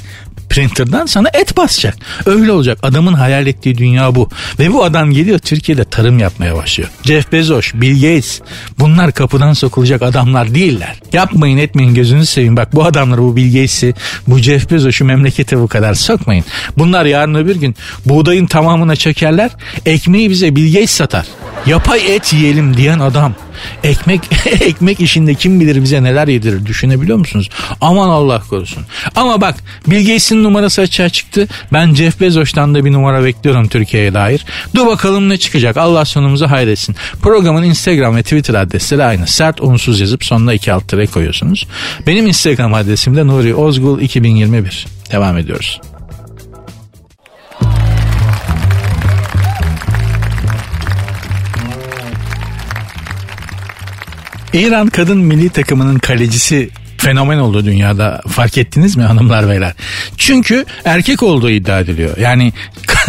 printer'dan 0.50 1.06
sana 1.06 1.30
et 1.34 1.58
basacak. 1.58 1.98
Öyle 2.26 2.52
olacak. 2.52 2.80
Adamın 2.84 3.14
hayal 3.14 3.48
ettiği 3.48 3.78
dünya 3.78 4.16
bu. 4.16 4.30
Ve 4.60 4.74
bu 4.74 4.84
adam 4.84 5.12
geliyor 5.12 5.40
Türkiye'de 5.40 5.84
tarım 5.84 6.20
yapmaya 6.20 6.56
başlıyor. 6.56 6.90
Jeff 7.04 7.32
Bezos, 7.32 7.72
Bill 7.74 7.96
Gates 7.96 8.42
bunlar 8.80 9.12
kapıdan 9.12 9.54
sokulacak 9.54 10.02
adamlar 10.02 10.56
değiller. 10.56 10.96
Yapmayın 11.14 11.58
etmeyin 11.58 11.94
gözünüzü 11.94 12.26
seveyim. 12.26 12.58
Bak 12.58 12.74
bu 12.74 12.86
adamları 12.86 13.22
bu 13.22 13.36
Bill 13.36 13.54
Gates'i 13.54 13.94
bu 14.28 14.38
Jeff 14.38 14.72
Bezos'u 14.72 15.06
memlekete 15.06 15.60
bu 15.60 15.68
kadar 15.68 15.94
sokmayın. 15.94 16.46
Bunlar 16.78 17.06
yarın 17.06 17.36
öbür 17.36 17.56
gün 17.56 17.76
buğdayın 18.06 18.46
tamamına 18.46 18.96
çökerler. 18.96 19.52
Ekmeği 19.86 20.30
bize 20.30 20.56
Bill 20.56 20.74
Gates 20.74 20.92
satar. 20.92 21.26
Yapay 21.66 22.16
et 22.16 22.34
yiyelim 22.34 22.78
diyen 22.78 23.00
adam. 23.00 23.34
Ekmek 23.84 24.22
ekmek 24.46 25.00
işinde 25.00 25.36
kim 25.36 25.60
bilir 25.60 25.84
bize 25.84 26.04
neler 26.04 26.28
yedirir 26.28 26.66
düşünebiliyor 26.66 27.18
musunuz? 27.18 27.50
Aman 27.82 28.10
Allah 28.10 28.42
korusun. 28.50 28.84
Ama 29.16 29.42
bak 29.42 29.56
Bill 29.88 30.00
Gates'in 30.00 30.44
numarası 30.44 30.82
açığa 30.82 31.10
çıktı. 31.10 31.48
Ben 31.74 31.96
Jeff 31.96 32.22
Bezos'tan 32.22 32.76
da 32.76 32.86
bir 32.86 32.94
numara 32.94 33.24
bekliyorum 33.24 33.68
Türkiye'ye 33.68 34.14
dair. 34.14 34.46
Dur 34.76 34.88
bakalım 34.88 35.30
ne 35.30 35.38
çıkacak. 35.38 35.78
Allah 35.78 36.06
sonumuzu 36.06 36.48
hayretsin. 36.48 36.96
Programın 37.22 37.64
Instagram 37.64 38.16
ve 38.16 38.24
Twitter 38.24 38.54
adresleri 38.54 39.04
aynı. 39.04 39.28
Sert 39.28 39.62
unsuz 39.62 40.00
yazıp 40.00 40.26
sonuna 40.26 40.54
iki 40.54 40.74
alt 40.74 40.88
tere 40.88 41.08
koyuyorsunuz. 41.08 41.68
Benim 42.08 42.28
Instagram 42.28 42.74
adresim 42.74 43.16
de 43.16 43.28
Nuri 43.28 43.56
Ozgul 43.56 44.02
2021. 44.02 44.88
Devam 45.12 45.38
ediyoruz. 45.38 45.82
İran 54.54 54.88
kadın 54.88 55.18
milli 55.18 55.50
takımının 55.50 56.00
kalecisi 56.00 56.70
fenomen 56.98 57.38
oldu 57.38 57.66
dünyada 57.66 58.22
fark 58.28 58.58
ettiniz 58.58 58.98
mi 58.98 59.04
hanımlar 59.04 59.50
beyler? 59.50 59.74
Çünkü 60.18 60.66
erkek 60.86 61.24
olduğu 61.24 61.50
iddia 61.50 61.80
ediliyor. 61.80 62.18
Yani 62.18 62.54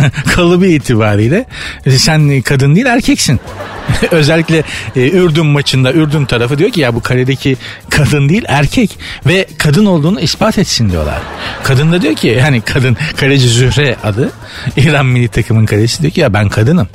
kalıbı 0.34 0.66
itibariyle 0.66 1.44
sen 1.88 2.42
kadın 2.42 2.74
değil 2.74 2.86
erkeksin. 2.86 3.40
Özellikle 4.10 4.62
e, 4.96 5.10
Ürdün 5.10 5.46
maçında 5.46 5.92
Ürdün 5.92 6.24
tarafı 6.24 6.58
diyor 6.58 6.70
ki 6.70 6.80
ya 6.80 6.94
bu 6.94 7.00
kaledeki 7.00 7.56
kadın 7.90 8.28
değil 8.28 8.44
erkek 8.48 8.98
ve 9.26 9.46
kadın 9.58 9.86
olduğunu 9.86 10.20
ispat 10.20 10.58
etsin 10.58 10.90
diyorlar. 10.90 11.18
Kadın 11.62 11.92
da 11.92 12.02
diyor 12.02 12.14
ki 12.14 12.26
yani 12.28 12.60
kadın 12.60 12.96
kaleci 13.16 13.48
Zühre 13.48 13.96
adı 14.04 14.32
İran 14.76 15.06
milli 15.06 15.28
takımın 15.28 15.66
kalecisi 15.66 16.02
diyor 16.02 16.12
ki 16.12 16.20
ya 16.20 16.34
ben 16.34 16.48
kadınım. 16.48 16.88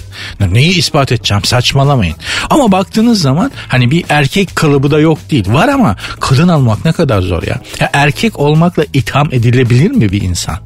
Neyi 0.51 0.77
ispat 0.77 1.11
edeceğim 1.11 1.43
saçmalamayın. 1.43 2.15
Ama 2.49 2.71
baktığınız 2.71 3.21
zaman 3.21 3.51
hani 3.67 3.91
bir 3.91 4.05
erkek 4.09 4.55
kalıbı 4.55 4.91
da 4.91 4.99
yok 4.99 5.19
değil. 5.31 5.53
Var 5.53 5.67
ama 5.67 5.95
kadın 6.19 6.47
almak 6.47 6.85
ne 6.85 6.91
kadar 6.91 7.21
zor 7.21 7.43
ya. 7.43 7.61
ya 7.79 7.89
erkek 7.93 8.39
olmakla 8.39 8.85
itham 8.93 9.27
edilebilir 9.31 9.91
mi 9.91 10.11
bir 10.11 10.21
insan? 10.21 10.57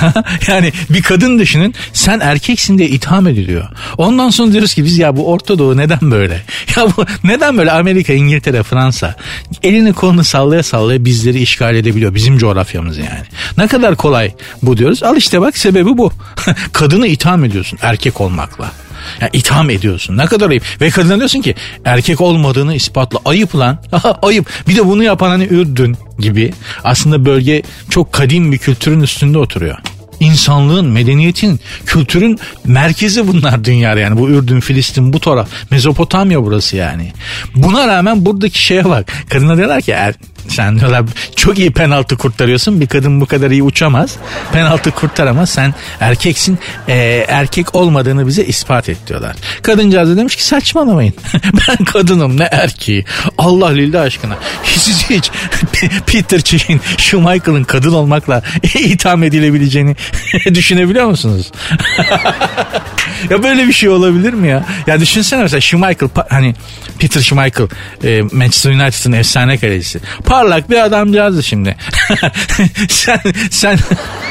yani 0.48 0.72
bir 0.90 1.02
kadın 1.02 1.38
düşünün 1.38 1.69
sen 1.92 2.20
erkeksin 2.20 2.78
diye 2.78 2.88
itham 2.88 3.26
ediliyor. 3.26 3.64
Ondan 3.98 4.30
sonra 4.30 4.52
diyoruz 4.52 4.74
ki 4.74 4.84
biz 4.84 4.98
ya 4.98 5.16
bu 5.16 5.32
Orta 5.32 5.58
Doğu 5.58 5.76
neden 5.76 6.10
böyle? 6.10 6.42
Ya 6.76 6.86
bu 6.96 7.04
neden 7.24 7.58
böyle 7.58 7.72
Amerika, 7.72 8.12
İngiltere, 8.12 8.62
Fransa 8.62 9.14
elini 9.62 9.92
kolunu 9.92 10.24
sallaya 10.24 10.62
sallaya 10.62 11.04
bizleri 11.04 11.42
işgal 11.42 11.76
edebiliyor. 11.76 12.14
Bizim 12.14 12.38
coğrafyamız 12.38 12.98
yani. 12.98 13.24
Ne 13.58 13.66
kadar 13.66 13.96
kolay 13.96 14.32
bu 14.62 14.76
diyoruz. 14.76 15.02
Al 15.02 15.16
işte 15.16 15.40
bak 15.40 15.58
sebebi 15.58 15.98
bu. 15.98 16.12
Kadını 16.72 17.06
itham 17.06 17.44
ediyorsun 17.44 17.78
erkek 17.82 18.20
olmakla. 18.20 18.72
Yani 19.20 19.30
itham 19.32 19.70
ediyorsun. 19.70 20.16
Ne 20.16 20.26
kadar 20.26 20.50
ayıp. 20.50 20.62
Ve 20.80 20.90
kadına 20.90 21.16
diyorsun 21.16 21.40
ki 21.40 21.54
erkek 21.84 22.20
olmadığını 22.20 22.74
ispatla. 22.74 23.18
Ayıp 23.24 23.56
lan. 23.56 23.78
ayıp. 24.22 24.46
Bir 24.68 24.76
de 24.76 24.86
bunu 24.86 25.02
yapan 25.02 25.28
hani 25.28 25.44
Ürdün 25.44 25.96
gibi. 26.18 26.52
Aslında 26.84 27.24
bölge 27.24 27.62
çok 27.90 28.12
kadim 28.12 28.52
bir 28.52 28.58
kültürün 28.58 29.00
üstünde 29.00 29.38
oturuyor 29.38 29.78
insanlığın, 30.20 30.86
medeniyetin, 30.86 31.60
kültürün 31.86 32.38
merkezi 32.64 33.28
bunlar 33.28 33.64
dünyada 33.64 34.00
yani. 34.00 34.18
Bu 34.18 34.30
Ürdün, 34.30 34.60
Filistin, 34.60 35.12
bu 35.12 35.20
taraf. 35.20 35.48
Mezopotamya 35.70 36.44
burası 36.44 36.76
yani. 36.76 37.12
Buna 37.54 37.88
rağmen 37.88 38.26
buradaki 38.26 38.62
şeye 38.62 38.84
bak. 38.84 39.12
Kadına 39.28 39.56
diyorlar 39.56 39.82
ki 39.82 39.92
er, 39.92 40.14
sen 40.48 40.78
diyorlar 40.80 41.04
çok 41.36 41.58
iyi 41.58 41.70
penaltı 41.70 42.16
kurtarıyorsun. 42.16 42.80
Bir 42.80 42.86
kadın 42.86 43.20
bu 43.20 43.26
kadar 43.26 43.50
iyi 43.50 43.62
uçamaz. 43.62 44.16
Penaltı 44.52 44.90
kurtaramaz. 44.90 45.50
Sen 45.50 45.74
erkeksin. 46.00 46.58
E, 46.88 47.24
erkek 47.28 47.74
olmadığını 47.74 48.26
bize 48.26 48.44
ispat 48.44 48.88
et 48.88 48.98
diyorlar. 49.06 49.36
Kadıncağız 49.62 50.10
da 50.10 50.16
demiş 50.16 50.36
ki 50.36 50.44
saçmalamayın. 50.44 51.14
ben 51.68 51.84
kadınım 51.84 52.38
ne 52.38 52.44
erkeği. 52.44 53.04
Allah 53.38 53.68
lillah 53.68 54.02
aşkına. 54.02 54.36
Siz 54.64 55.10
hiç 55.10 55.30
Peter 56.06 56.40
Çekin, 56.40 56.80
Schumacher'ın 56.96 57.64
kadın 57.64 57.92
olmakla 57.92 58.42
itham 58.74 59.22
edilebileceğini 59.22 59.96
düşünebiliyor 60.54 61.06
musunuz? 61.06 61.52
Ya 63.30 63.42
böyle 63.42 63.68
bir 63.68 63.72
şey 63.72 63.88
olabilir 63.88 64.32
mi 64.32 64.48
ya? 64.48 64.64
Ya 64.86 65.00
düşünsene 65.00 65.42
mesela 65.42 65.60
Schumacher 65.60 66.08
hani 66.28 66.54
Peter 66.98 67.20
Schumacher 67.20 67.66
e, 68.04 68.22
Manchester 68.22 68.70
United'ın 68.70 69.12
efsane 69.12 69.58
kalecisi. 69.58 70.00
Parlak 70.24 70.70
bir 70.70 70.84
adamcağızdı 70.84 71.42
şimdi. 71.42 71.76
sen 72.88 73.20
sen 73.50 73.78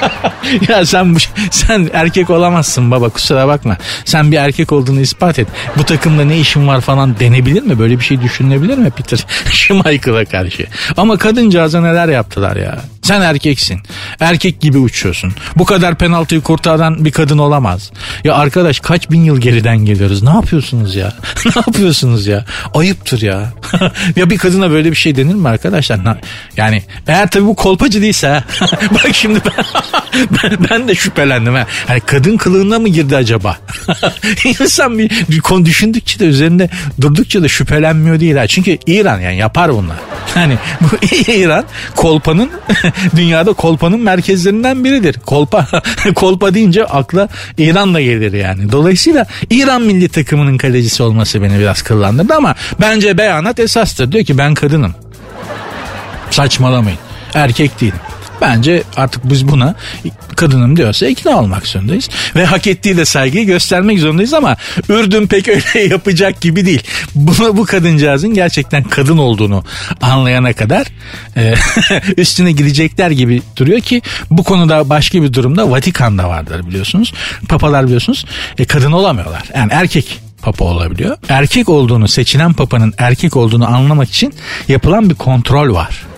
ya 0.70 0.86
sen 0.86 1.18
sen 1.52 1.90
erkek 1.94 2.30
olamazsın 2.30 2.92
baba 2.92 3.10
kusura 3.10 3.48
bakma. 3.48 3.78
Sen 4.06 4.32
bir 4.32 4.38
erkek 4.38 4.72
olduğunu 4.72 5.00
ispat 5.00 5.40
et. 5.40 5.48
Bu 5.78 5.84
takımda 5.84 6.26
ne 6.26 6.40
işin 6.40 6.68
var 6.68 6.82
falan 6.82 7.20
denebilir 7.20 7.62
mi? 7.62 7.80
Böyle 7.80 8.00
bir 8.00 8.04
şey 8.04 8.22
düşünülebilir 8.22 8.78
mi 8.78 8.90
Peter 8.90 9.26
Schumacher'a 9.52 10.26
karşı? 10.26 10.68
Ama 10.98 11.18
kadıncağıza 11.18 11.82
neler 11.82 12.08
yaptılar 12.08 12.56
ya. 12.56 12.80
Sen 13.02 13.22
erkeksin. 13.22 13.80
Erkek 14.20 14.62
gibi 14.62 14.78
uçuyorsun. 14.78 15.34
Bu 15.56 15.66
kadar 15.66 15.96
penaltıyı 15.96 16.42
kurtaran 16.42 17.06
bir 17.06 17.12
kadın 17.12 17.38
olamaz. 17.38 17.92
Ya 18.24 18.36
arkadaş 18.36 18.79
kaç 18.82 19.12
bin 19.12 19.24
yıl 19.24 19.42
geriden 19.42 19.78
geliyoruz. 19.78 20.24
Ne 20.24 20.30
yapıyorsunuz 20.30 20.96
ya? 20.96 21.14
ne 21.46 21.52
yapıyorsunuz 21.56 22.28
ya? 22.28 22.46
Ayıptır 22.74 23.22
ya. 23.22 23.54
ya 24.16 24.30
bir 24.30 24.38
kadına 24.38 24.72
böyle 24.72 24.92
bir 24.92 24.96
şey 24.96 25.16
denir 25.16 25.34
mi 25.34 25.50
arkadaşlar? 25.50 26.00
Yani 26.58 26.84
eğer 27.08 27.30
tabii 27.30 27.46
bu 27.46 27.56
kolpacı 27.56 28.02
değilse 28.02 28.44
bak 28.92 29.10
şimdi 29.14 29.40
ben, 29.46 29.66
ben, 30.44 30.58
ben 30.70 30.88
de 30.88 30.96
şüphelendim. 30.96 31.54
Ha. 31.54 31.68
Hani 31.88 32.00
kadın 32.00 32.38
kılığına 32.38 32.80
mı 32.80 32.90
girdi 32.90 33.16
acaba? 33.16 33.58
İnsan 34.46 34.98
bir, 34.98 35.12
bir 35.30 35.40
konu 35.40 35.66
düşündükçe 35.66 36.20
de 36.20 36.26
üzerinde 36.26 36.70
durdukça 37.02 37.44
da 37.44 37.48
şüphelenmiyor 37.48 38.20
değil. 38.20 38.36
Ha. 38.36 38.48
Çünkü 38.48 38.78
İran 38.88 39.20
yani 39.20 39.38
yapar 39.38 39.74
bunlar. 39.74 39.98
Hani 40.34 40.58
bu 40.82 41.06
İran 41.32 41.66
kolpanın 41.96 42.50
dünyada 43.16 43.54
kolpanın 43.54 44.00
merkezlerinden 44.00 44.84
biridir. 44.84 45.16
Kolpa 45.26 45.68
kolpa 46.16 46.54
deyince 46.54 46.86
akla 46.86 47.28
İran'la 47.58 48.02
gelir 48.02 48.34
yani. 48.34 48.72
Dolayısıyla 48.72 49.26
İran 49.50 49.82
milli 49.82 50.10
takımının 50.10 50.58
kalecisi 50.58 51.04
olması 51.04 51.42
beni 51.42 51.60
biraz 51.60 51.82
kıllandırdı 51.82 52.34
ama 52.34 52.56
bence 52.82 53.18
beyanat 53.18 53.60
esastır. 53.60 54.12
Diyor 54.12 54.26
ki 54.26 54.38
ben 54.38 54.54
kadınım. 54.54 54.96
Saçmalamayın. 56.32 57.00
Erkek 57.34 57.82
değilim. 57.82 58.00
Bence 58.42 58.84
artık 58.96 59.30
biz 59.30 59.48
buna 59.48 59.76
kadınım 60.36 60.78
diyorsa 60.78 61.08
ikna 61.08 61.40
olmak 61.40 61.68
zorundayız. 61.68 62.10
Ve 62.36 62.46
hak 62.46 62.68
ettiği 62.68 62.98
de 62.98 63.06
saygıyı 63.06 63.46
göstermek 63.46 64.00
zorundayız 64.00 64.34
ama 64.34 64.58
Ürdün 64.90 65.28
pek 65.28 65.48
öyle 65.48 65.80
yapacak 65.90 66.42
gibi 66.42 66.66
değil. 66.66 66.84
Bunu, 67.16 67.58
bu 67.58 67.66
kadıncağızın 67.66 68.34
gerçekten 68.34 68.84
kadın 68.84 69.18
olduğunu 69.18 69.64
anlayana 70.02 70.54
kadar 70.54 70.88
e, 71.38 71.54
üstüne 72.18 72.52
gidecekler 72.52 73.12
gibi 73.12 73.42
duruyor 73.58 73.80
ki 73.80 74.02
bu 74.32 74.44
konuda 74.44 74.90
başka 74.90 75.24
bir 75.24 75.34
durumda 75.34 75.72
Vatikan'da 75.72 76.30
vardır 76.30 76.68
biliyorsunuz. 76.68 77.14
Papalar 77.50 77.86
biliyorsunuz 77.86 78.26
e, 78.58 78.66
kadın 78.66 78.92
olamıyorlar. 78.92 79.44
Yani 79.56 79.72
erkek 79.74 80.20
papa 80.42 80.66
olabiliyor. 80.66 81.18
Erkek 81.30 81.70
olduğunu 81.70 82.08
seçilen 82.08 82.54
papanın 82.54 82.94
erkek 82.98 83.36
olduğunu 83.36 83.68
anlamak 83.68 84.10
için 84.10 84.34
yapılan 84.68 85.10
bir 85.10 85.16
kontrol 85.16 85.74
var. 85.74 86.09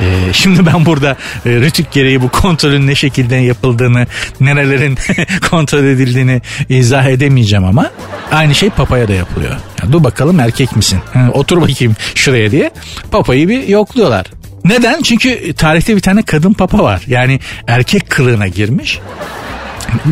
Ee, 0.00 0.32
şimdi 0.32 0.66
ben 0.66 0.86
burada 0.86 1.16
e, 1.46 1.50
rütük 1.50 1.92
gereği 1.92 2.22
bu 2.22 2.28
kontrolün 2.28 2.86
ne 2.86 2.94
şekilde 2.94 3.36
yapıldığını, 3.36 4.06
nerelerin 4.40 4.98
kontrol 5.50 5.84
edildiğini 5.84 6.42
izah 6.68 7.04
edemeyeceğim 7.04 7.64
ama 7.64 7.90
aynı 8.32 8.54
şey 8.54 8.70
papaya 8.70 9.08
da 9.08 9.12
yapılıyor. 9.12 9.56
Ya, 9.82 9.92
dur 9.92 10.04
bakalım 10.04 10.40
erkek 10.40 10.76
misin? 10.76 10.98
Ha, 11.14 11.28
otur 11.32 11.60
bakayım 11.60 11.96
şuraya 12.14 12.50
diye 12.50 12.70
papayı 13.10 13.48
bir 13.48 13.68
yokluyorlar. 13.68 14.26
Neden? 14.64 15.02
Çünkü 15.02 15.52
tarihte 15.52 15.96
bir 15.96 16.00
tane 16.00 16.22
kadın 16.22 16.52
papa 16.52 16.78
var. 16.78 17.02
Yani 17.06 17.40
erkek 17.66 18.10
kılığına 18.10 18.48
girmiş. 18.48 18.98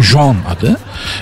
John 0.03 0.37
adı. 0.49 0.77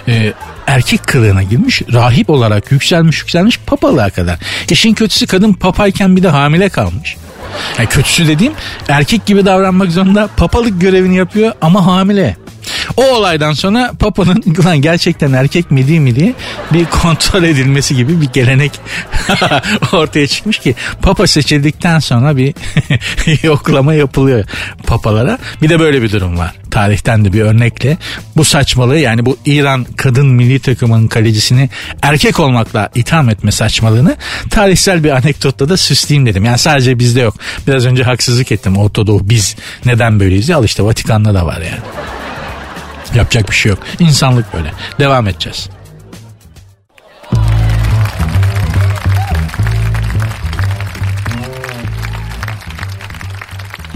Ee, 0.09 0.33
erkek 0.67 1.03
kılığına 1.07 1.43
girmiş 1.43 1.83
rahip 1.93 2.31
olarak 2.31 2.73
yükselmiş 2.73 3.21
yükselmiş 3.21 3.59
papalığa 3.67 4.11
kadar. 4.11 4.39
İşin 4.71 4.95
kötüsü 4.95 5.27
kadın 5.27 5.53
papayken 5.53 6.17
bir 6.17 6.23
de 6.23 6.29
hamile 6.29 6.69
kalmış. 6.69 7.17
Yani 7.79 7.89
kötüsü 7.89 8.29
dediğim 8.29 8.53
erkek 8.89 9.27
gibi 9.27 9.47
davranmak 9.47 9.91
zorunda 9.91 10.29
papalık 10.37 10.81
görevini 10.81 11.17
yapıyor 11.17 11.53
ama 11.61 11.87
hamile. 11.87 12.37
O 12.97 13.05
olaydan 13.05 13.53
sonra 13.53 13.93
Papa'nın 13.99 14.43
lan 14.65 14.81
gerçekten 14.81 15.33
erkek 15.33 15.71
mi 15.71 15.89
değil 15.89 16.01
mi 16.01 16.17
diye 16.17 16.35
bir 16.73 16.85
kontrol 16.85 17.43
edilmesi 17.43 17.97
gibi 17.97 18.21
bir 18.21 18.29
gelenek 18.33 18.73
ortaya 19.93 20.27
çıkmış 20.27 20.59
ki 20.59 20.75
Papa 21.03 21.27
seçildikten 21.27 21.99
sonra 21.99 22.37
bir 22.37 22.55
yoklama 23.43 23.95
yapılıyor 23.95 24.45
papalara. 24.87 25.39
Bir 25.63 25.69
de 25.69 25.81
böyle 25.81 26.03
bir 26.03 26.13
durum 26.13 26.39
var. 26.39 26.53
Tarihten 26.71 27.25
de 27.25 27.33
bir 27.33 27.43
örnekle 27.43 27.99
bu 28.37 28.45
saçmalığı 28.45 28.99
yani 28.99 29.27
bu 29.27 29.37
İran 29.47 29.85
kadın 29.97 30.27
milli 30.27 30.59
takımının 30.59 31.09
kalecisini 31.09 31.71
erkek 32.03 32.41
olmakla 32.41 32.89
itham 32.95 33.31
etme 33.31 33.53
saçmalığını 33.53 34.17
tarihsel 34.51 35.05
bir 35.05 35.11
anekdotla 35.11 35.69
da 35.69 35.77
süsleyeyim 35.77 36.27
dedim. 36.27 36.45
Yani 36.45 36.59
sadece 36.59 36.99
bizde 36.99 37.21
yok. 37.21 37.35
Biraz 37.67 37.87
önce 37.87 38.03
haksızlık 38.03 38.53
ettim. 38.53 38.77
Ortadoğu 38.77 39.29
biz 39.29 39.57
neden 39.85 40.21
böyleyiz 40.21 40.51
al 40.51 40.65
işte 40.65 40.83
Vatikan'da 40.83 41.35
da 41.35 41.47
var 41.47 41.61
yani. 41.61 41.81
Yapacak 43.15 43.51
bir 43.51 43.55
şey 43.55 43.71
yok. 43.71 43.79
İnsanlık 43.99 44.55
böyle. 44.55 44.71
Devam 44.99 45.29
edeceğiz. 45.29 45.69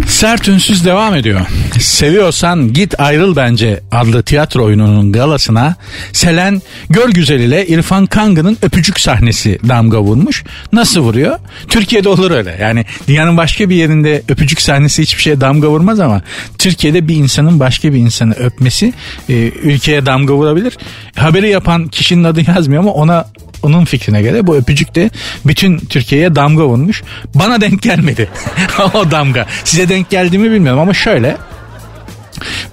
Sert 0.06 0.48
Ünsüz 0.48 0.84
devam 0.84 1.14
ediyor. 1.14 1.40
Seviyorsan 1.80 2.72
Git 2.72 3.00
Ayrıl 3.00 3.36
Bence 3.36 3.80
adlı 3.92 4.22
tiyatro 4.22 4.64
oyununun 4.64 5.12
galasına 5.12 5.76
Selen 6.12 6.62
Görgüzel 6.90 7.40
ile 7.40 7.66
İrfan 7.66 8.06
Kangı'nın 8.06 8.58
öpücük 8.62 9.00
sahnesi 9.00 9.58
damga 9.68 10.00
vurmuş. 10.00 10.44
Nasıl 10.72 11.00
vuruyor? 11.00 11.38
Türkiye'de 11.68 12.08
olur 12.08 12.30
öyle. 12.30 12.56
Yani 12.60 12.84
dünyanın 13.08 13.36
başka 13.36 13.70
bir 13.70 13.76
yerinde 13.76 14.22
öpücük 14.28 14.60
sahnesi 14.60 15.02
hiçbir 15.02 15.22
şeye 15.22 15.40
damga 15.40 15.68
vurmaz 15.68 16.00
ama 16.00 16.22
Türkiye'de 16.58 17.08
bir 17.08 17.16
insanın 17.16 17.60
başka 17.60 17.92
bir 17.92 17.98
insanı 17.98 18.34
öpmesi 18.34 18.92
e, 19.28 19.32
ülkeye 19.62 20.06
damga 20.06 20.34
vurabilir. 20.34 20.78
Haberi 21.16 21.50
yapan 21.50 21.88
kişinin 21.88 22.24
adı 22.24 22.50
yazmıyor 22.50 22.82
ama 22.82 22.92
ona 22.92 23.26
onun 23.62 23.84
fikrine 23.84 24.22
göre 24.22 24.46
bu 24.46 24.56
öpücük 24.56 24.94
de 24.94 25.10
bütün 25.46 25.78
Türkiye'ye 25.78 26.34
damga 26.34 26.66
vurmuş. 26.66 27.02
Bana 27.34 27.60
denk 27.60 27.82
gelmedi 27.82 28.28
o 28.94 29.10
damga. 29.10 29.46
Size 29.64 29.88
denk 29.88 30.10
geldi 30.10 30.38
mi 30.38 30.50
bilmiyorum 30.50 30.80
ama 30.80 30.94
şöyle 30.94 31.36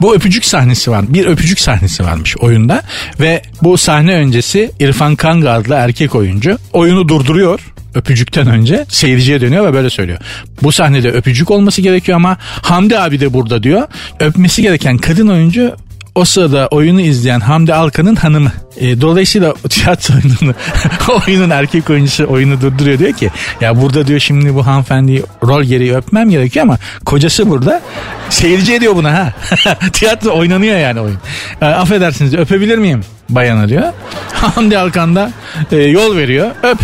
bu 0.01 0.15
öpücük 0.15 0.45
sahnesi 0.45 0.91
var. 0.91 1.13
Bir 1.13 1.25
öpücük 1.25 1.59
sahnesi 1.59 2.03
varmış 2.03 2.37
oyunda 2.37 2.81
ve 3.19 3.41
bu 3.61 3.77
sahne 3.77 4.13
öncesi 4.13 4.71
İrfan 4.79 5.15
Kanga 5.15 5.51
adlı 5.51 5.73
erkek 5.73 6.15
oyuncu 6.15 6.57
oyunu 6.73 7.07
durduruyor 7.07 7.59
öpücükten 7.95 8.47
önce 8.47 8.85
seyirciye 8.89 9.41
dönüyor 9.41 9.65
ve 9.65 9.73
böyle 9.73 9.89
söylüyor. 9.89 10.19
Bu 10.63 10.71
sahnede 10.71 11.11
öpücük 11.11 11.51
olması 11.51 11.81
gerekiyor 11.81 12.15
ama 12.15 12.37
Hamdi 12.41 12.99
abi 12.99 13.19
de 13.19 13.33
burada 13.33 13.63
diyor. 13.63 13.87
Öpmesi 14.19 14.61
gereken 14.61 14.97
kadın 14.97 15.27
oyuncu 15.27 15.75
o 16.15 16.25
sırada 16.25 16.67
oyunu 16.67 17.01
izleyen 17.01 17.39
Hamdi 17.39 17.73
Alkan'ın 17.73 18.15
hanımı. 18.15 18.51
E, 18.77 19.01
dolayısıyla 19.01 19.53
tiyatro 19.69 20.13
oyununu, 20.13 20.55
oyunun 21.27 21.49
erkek 21.49 21.89
oyuncusu 21.89 22.25
oyunu 22.25 22.61
durduruyor 22.61 22.99
diyor 22.99 23.13
ki 23.13 23.31
ya 23.61 23.81
burada 23.81 24.07
diyor 24.07 24.19
şimdi 24.19 24.55
bu 24.55 24.67
hanımefendiyi 24.67 25.23
rol 25.43 25.63
gereği 25.63 25.95
öpmem 25.95 26.29
gerekiyor 26.29 26.65
ama 26.65 26.77
kocası 27.05 27.49
burada 27.49 27.81
seyirci 28.29 28.73
ediyor 28.73 28.95
buna 28.95 29.13
ha. 29.13 29.33
tiyatro 29.93 30.37
oynanıyor 30.37 30.77
yani 30.77 30.99
oyun. 30.99 31.17
E, 31.61 31.65
affedersiniz 31.65 32.33
öpebilir 32.33 32.77
miyim? 32.77 33.01
bayana 33.29 33.69
diyor. 33.69 33.93
Hamdi 34.33 34.77
Alkan 34.77 35.15
da 35.15 35.31
e, 35.71 35.77
yol 35.77 36.17
veriyor. 36.17 36.51
Öp. 36.63 36.77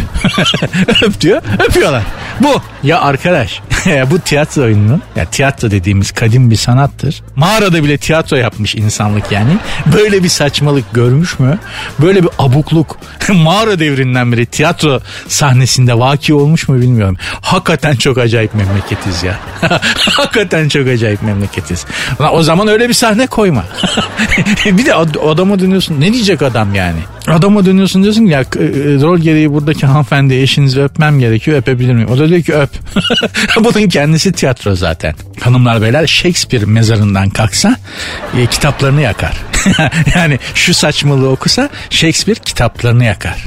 Öp 1.03 1.21
diyor. 1.21 1.41
Öpüyorlar. 1.67 2.03
Bu. 2.39 2.61
Ya 2.83 3.01
arkadaş 3.01 3.61
bu 4.11 4.19
tiyatro 4.19 4.63
oyununun 4.63 5.01
ya 5.15 5.25
tiyatro 5.25 5.71
dediğimiz 5.71 6.11
kadim 6.11 6.51
bir 6.51 6.55
sanattır. 6.55 7.23
Mağarada 7.35 7.83
bile 7.83 7.97
tiyatro 7.97 8.37
yapmış 8.37 8.75
insanlık 8.75 9.31
yani. 9.31 9.57
Böyle 9.93 10.23
bir 10.23 10.29
saçmalık 10.29 10.93
görmüş 10.93 11.39
mü? 11.39 11.59
Böyle 11.99 12.23
bir 12.23 12.29
abukluk 12.39 12.97
mağara 13.33 13.79
devrinden 13.79 14.31
beri 14.31 14.45
tiyatro 14.45 14.99
sahnesinde 15.27 15.99
vaki 15.99 16.33
olmuş 16.33 16.69
mu 16.69 16.81
bilmiyorum. 16.81 17.17
Hakikaten 17.41 17.95
çok 17.95 18.17
acayip 18.17 18.53
memleketiz 18.55 19.23
ya. 19.23 19.39
Hakikaten 19.97 20.69
çok 20.69 20.87
acayip 20.87 21.21
memleketiz. 21.21 21.85
O 22.31 22.43
zaman 22.43 22.67
öyle 22.67 22.89
bir 22.89 22.93
sahne 22.93 23.27
koyma. 23.27 23.63
bir 24.65 24.85
de 24.85 24.95
adama 24.95 25.59
dönüyorsun. 25.59 26.01
Ne 26.01 26.13
diyecek 26.13 26.41
adam 26.41 26.75
yani? 26.75 26.99
Adama 27.27 27.65
dönüyorsun 27.65 28.03
diyorsun 28.03 28.25
ya 28.25 28.41
e, 28.41 28.43
rol 29.01 29.19
gereği 29.19 29.53
buradaki 29.53 29.85
hanımefendi 29.85 30.35
eşinizi 30.35 30.81
öpmem 30.81 31.19
gerekiyor 31.19 31.57
öpebilir 31.57 31.93
miyim? 31.93 32.09
O 32.11 32.17
da 32.17 32.29
diyor 32.29 32.41
ki 32.41 32.53
öp. 32.53 32.69
Bunun 33.73 33.87
kendisi 33.87 34.31
tiyatro 34.31 34.75
zaten. 34.75 35.15
Hanımlar 35.39 35.81
beyler 35.81 36.07
Shakespeare 36.07 36.65
mezarından 36.65 37.29
kalksa 37.29 37.75
e, 38.37 38.45
kitaplarını 38.45 39.01
yakar. 39.01 39.37
yani 40.15 40.39
şu 40.55 40.73
saçmalığı 40.73 41.29
okusa 41.29 41.69
Shakespeare 41.89 42.39
kitaplarını 42.39 43.05
yakar. 43.05 43.45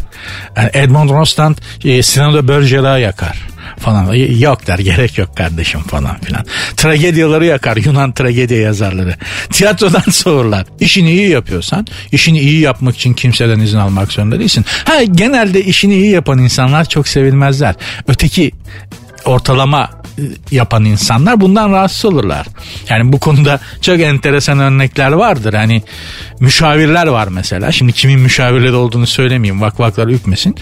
Yani 0.56 0.70
Edmond 0.72 1.10
Rostand 1.10 1.56
e, 1.84 2.02
Sinan'da 2.02 2.48
Bergera'yı 2.48 3.04
yakar 3.04 3.38
falan. 3.78 4.14
Yok 4.14 4.66
der 4.66 4.78
gerek 4.78 5.18
yok 5.18 5.36
kardeşim 5.36 5.80
falan 5.80 6.20
filan. 6.20 6.46
Tragedyaları 6.76 7.46
yakar 7.46 7.76
Yunan 7.76 8.12
tragedya 8.12 8.58
yazarları. 8.58 9.14
Tiyatrodan 9.50 10.00
soğurlar. 10.10 10.66
İşini 10.80 11.10
iyi 11.10 11.28
yapıyorsan 11.28 11.86
işini 12.12 12.40
iyi 12.40 12.60
yapmak 12.60 12.96
için 12.96 13.14
kimseden 13.14 13.60
izin 13.60 13.78
almak 13.78 14.12
zorunda 14.12 14.38
değilsin. 14.38 14.64
Ha 14.84 15.02
genelde 15.02 15.64
işini 15.64 15.94
iyi 15.94 16.10
yapan 16.10 16.38
insanlar 16.38 16.88
çok 16.88 17.08
sevilmezler. 17.08 17.74
Öteki 18.08 18.52
ortalama 19.24 19.90
yapan 20.50 20.84
insanlar 20.84 21.40
bundan 21.40 21.72
rahatsız 21.72 22.04
olurlar. 22.04 22.46
Yani 22.88 23.12
bu 23.12 23.18
konuda 23.18 23.60
çok 23.80 24.00
enteresan 24.00 24.58
örnekler 24.58 25.12
vardır. 25.12 25.54
Hani 25.54 25.82
müşavirler 26.40 27.06
var 27.06 27.28
mesela. 27.28 27.72
Şimdi 27.72 27.92
kimin 27.92 28.20
müşavirleri 28.20 28.72
olduğunu 28.72 29.06
söylemeyeyim. 29.06 29.60
Vakvaklar 29.60 30.08
ükmesin. 30.08 30.56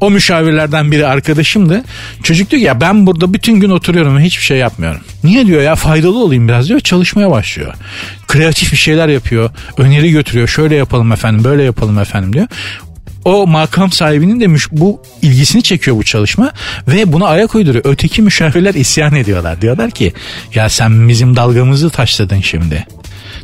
O 0.00 0.10
müşavirlerden 0.10 0.92
biri 0.92 1.06
arkadaşımdı. 1.06 1.84
Çocuk 2.22 2.50
diyor 2.50 2.62
ya 2.62 2.80
ben 2.80 3.06
burada 3.06 3.34
bütün 3.34 3.60
gün 3.60 3.70
oturuyorum 3.70 4.16
ve 4.16 4.20
hiçbir 4.20 4.42
şey 4.42 4.58
yapmıyorum. 4.58 5.00
Niye 5.24 5.46
diyor 5.46 5.62
ya 5.62 5.74
faydalı 5.74 6.18
olayım 6.18 6.48
biraz 6.48 6.68
diyor. 6.68 6.80
Çalışmaya 6.80 7.30
başlıyor. 7.30 7.74
Kreatif 8.26 8.72
bir 8.72 8.76
şeyler 8.76 9.08
yapıyor. 9.08 9.50
Öneri 9.78 10.10
götürüyor. 10.10 10.48
Şöyle 10.48 10.74
yapalım 10.74 11.12
efendim 11.12 11.44
böyle 11.44 11.62
yapalım 11.62 11.98
efendim 11.98 12.32
diyor 12.32 12.46
o 13.24 13.46
makam 13.46 13.92
sahibinin 13.92 14.40
de 14.40 14.58
bu 14.72 15.02
ilgisini 15.22 15.62
çekiyor 15.62 15.96
bu 15.96 16.02
çalışma 16.04 16.52
ve 16.88 17.12
buna 17.12 17.26
ayak 17.26 17.54
uyduruyor. 17.54 17.84
Öteki 17.86 18.22
müşavirler 18.22 18.74
isyan 18.74 19.14
ediyorlar. 19.14 19.60
Diyorlar 19.60 19.90
ki 19.90 20.12
ya 20.54 20.68
sen 20.68 21.08
bizim 21.08 21.36
dalgamızı 21.36 21.90
taşladın 21.90 22.40
şimdi. 22.40 22.86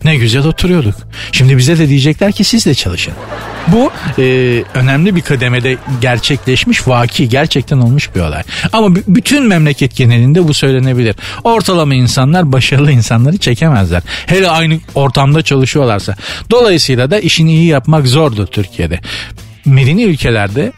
Ne 0.05 0.16
güzel 0.16 0.47
oturuyorduk. 0.47 0.95
Şimdi 1.33 1.59
bize 1.59 1.79
de 1.79 1.88
diyecekler 1.88 2.33
ki 2.33 2.45
siz 2.45 2.66
de 2.66 2.75
çalışın. 2.75 3.12
Bu 3.69 3.90
e, 4.19 4.23
önemli 4.75 5.16
bir 5.16 5.21
kademede 5.21 5.77
gerçekleşmiş 6.01 6.88
vaki 6.88 7.29
gerçekten 7.29 7.79
olmuş 7.79 8.11
bir 8.14 8.21
olay. 8.21 8.43
Ama 8.73 8.97
b- 8.97 9.01
bütün 9.07 9.47
memleket 9.47 9.97
genelinde 9.97 10.49
bu 10.49 10.55
söylenebilir. 10.55 11.16
Ortalama 11.45 11.95
insanlar 11.95 12.53
başarılı 12.53 12.93
insanları 12.93 13.38
çekemezler. 13.38 14.03
Hele 14.27 14.51
aynı 14.51 14.79
ortamda 14.95 15.43
çalışıyorlarsa. 15.43 16.16
Dolayısıyla 16.51 17.11
da 17.11 17.19
işini 17.21 17.53
iyi 17.53 17.66
yapmak 17.66 18.07
zordur 18.07 18.47
Türkiye'de 18.47 19.01
medeni 19.71 20.05
ülkelerde 20.05 20.73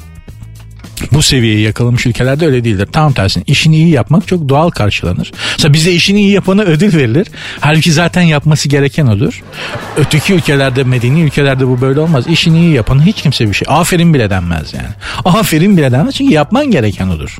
bu 1.12 1.22
seviyeyi 1.22 1.60
yakalamış 1.60 2.06
ülkelerde 2.06 2.46
öyle 2.46 2.64
değildir. 2.64 2.88
Tam 2.92 3.12
tersine 3.12 3.44
işini 3.46 3.76
iyi 3.76 3.90
yapmak 3.90 4.28
çok 4.28 4.48
doğal 4.48 4.70
karşılanır. 4.70 5.32
Mesela 5.58 5.72
bize 5.72 5.92
işini 5.92 6.20
iyi 6.20 6.30
yapana 6.30 6.62
ödül 6.62 6.96
verilir. 6.96 7.26
Halbuki 7.60 7.92
zaten 7.92 8.22
yapması 8.22 8.68
gereken 8.68 9.06
odur. 9.06 9.42
Öteki 9.96 10.32
ülkelerde, 10.32 10.84
medeni 10.84 11.20
ülkelerde 11.20 11.68
bu 11.68 11.80
böyle 11.80 12.00
olmaz. 12.00 12.24
İşini 12.28 12.58
iyi 12.60 12.74
yapana 12.74 13.02
hiç 13.02 13.22
kimse 13.22 13.48
bir 13.48 13.54
şey. 13.54 13.66
Aferin 13.68 14.14
bile 14.14 14.30
denmez 14.30 14.74
yani. 14.74 14.88
Aferin 15.24 15.76
bile 15.76 15.92
denmez 15.92 16.14
çünkü 16.14 16.34
yapman 16.34 16.70
gereken 16.70 17.08
odur. 17.08 17.38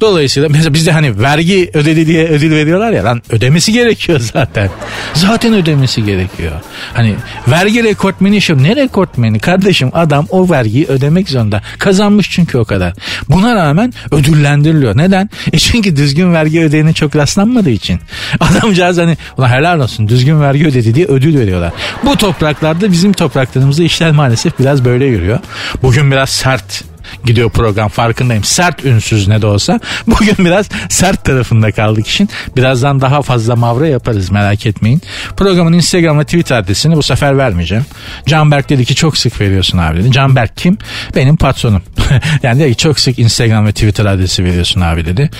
Dolayısıyla 0.00 0.48
mesela 0.48 0.74
bizde 0.74 0.92
hani 0.92 1.22
vergi 1.22 1.70
ödedi 1.74 2.06
diye 2.06 2.28
ödül 2.28 2.50
veriyorlar 2.50 2.92
ya 2.92 3.04
lan 3.04 3.22
ödemesi 3.30 3.72
gerekiyor 3.72 4.20
zaten. 4.32 4.70
Zaten 5.14 5.54
ödemesi 5.54 6.04
gerekiyor. 6.04 6.52
Hani 6.94 7.14
vergi 7.48 7.84
rekortmeni 7.84 8.36
işim 8.36 8.62
ne 8.62 8.76
rekortmeni 8.76 9.38
kardeşim 9.38 9.90
adam 9.94 10.26
o 10.30 10.50
vergiyi 10.50 10.86
ödemek 10.86 11.28
zorunda. 11.28 11.62
Kazanmış 11.78 12.30
çünkü 12.30 12.58
o 12.58 12.64
kadar. 12.64 12.92
Buna 13.28 13.54
rağmen 13.54 13.92
ödüllendiriliyor. 14.10 14.96
Neden? 14.96 15.30
E 15.52 15.58
çünkü 15.58 15.96
düzgün 15.96 16.32
vergi 16.32 16.60
ödeyeni 16.60 16.94
çok 16.94 17.16
rastlanmadığı 17.16 17.70
için. 17.70 18.00
Adamcağız 18.40 18.98
hani 18.98 19.16
ulan 19.38 19.48
helal 19.48 19.80
olsun 19.80 20.08
düzgün 20.08 20.40
vergi 20.40 20.66
ödedi 20.66 20.94
diye 20.94 21.06
ödül 21.06 21.38
veriyorlar. 21.38 21.72
Bu 22.04 22.16
topraklarda 22.16 22.92
bizim 22.92 23.12
topraklarımızda 23.12 23.82
işler 23.82 24.10
maalesef 24.10 24.58
biraz 24.58 24.84
böyle 24.84 25.04
yürüyor. 25.04 25.38
Bugün 25.82 26.10
biraz 26.10 26.30
sert 26.30 26.84
gidiyor 27.24 27.50
program 27.50 27.88
farkındayım. 27.88 28.44
Sert 28.44 28.84
ünsüz 28.84 29.28
ne 29.28 29.42
de 29.42 29.46
olsa. 29.46 29.80
Bugün 30.06 30.36
biraz 30.38 30.68
sert 30.88 31.24
tarafında 31.24 31.72
kaldık 31.72 32.06
işin. 32.06 32.28
Birazdan 32.56 33.00
daha 33.00 33.22
fazla 33.22 33.56
mavra 33.56 33.86
yaparız 33.86 34.30
merak 34.30 34.66
etmeyin. 34.66 35.02
Programın 35.36 35.72
Instagram 35.72 36.18
ve 36.18 36.24
Twitter 36.24 36.56
adresini 36.56 36.96
bu 36.96 37.02
sefer 37.02 37.38
vermeyeceğim. 37.38 37.84
Canberk 38.26 38.68
dedi 38.68 38.84
ki 38.84 38.94
çok 38.94 39.18
sık 39.18 39.40
veriyorsun 39.40 39.78
abi 39.78 39.98
dedi. 39.98 40.12
Canberk 40.12 40.56
kim? 40.56 40.78
Benim 41.16 41.36
patronum. 41.36 41.82
yani 42.42 42.60
dedi 42.60 42.70
ki 42.70 42.76
çok 42.76 43.00
sık 43.00 43.18
Instagram 43.18 43.66
ve 43.66 43.72
Twitter 43.72 44.04
adresi 44.04 44.44
veriyorsun 44.44 44.80
abi 44.80 45.06
dedi. 45.06 45.30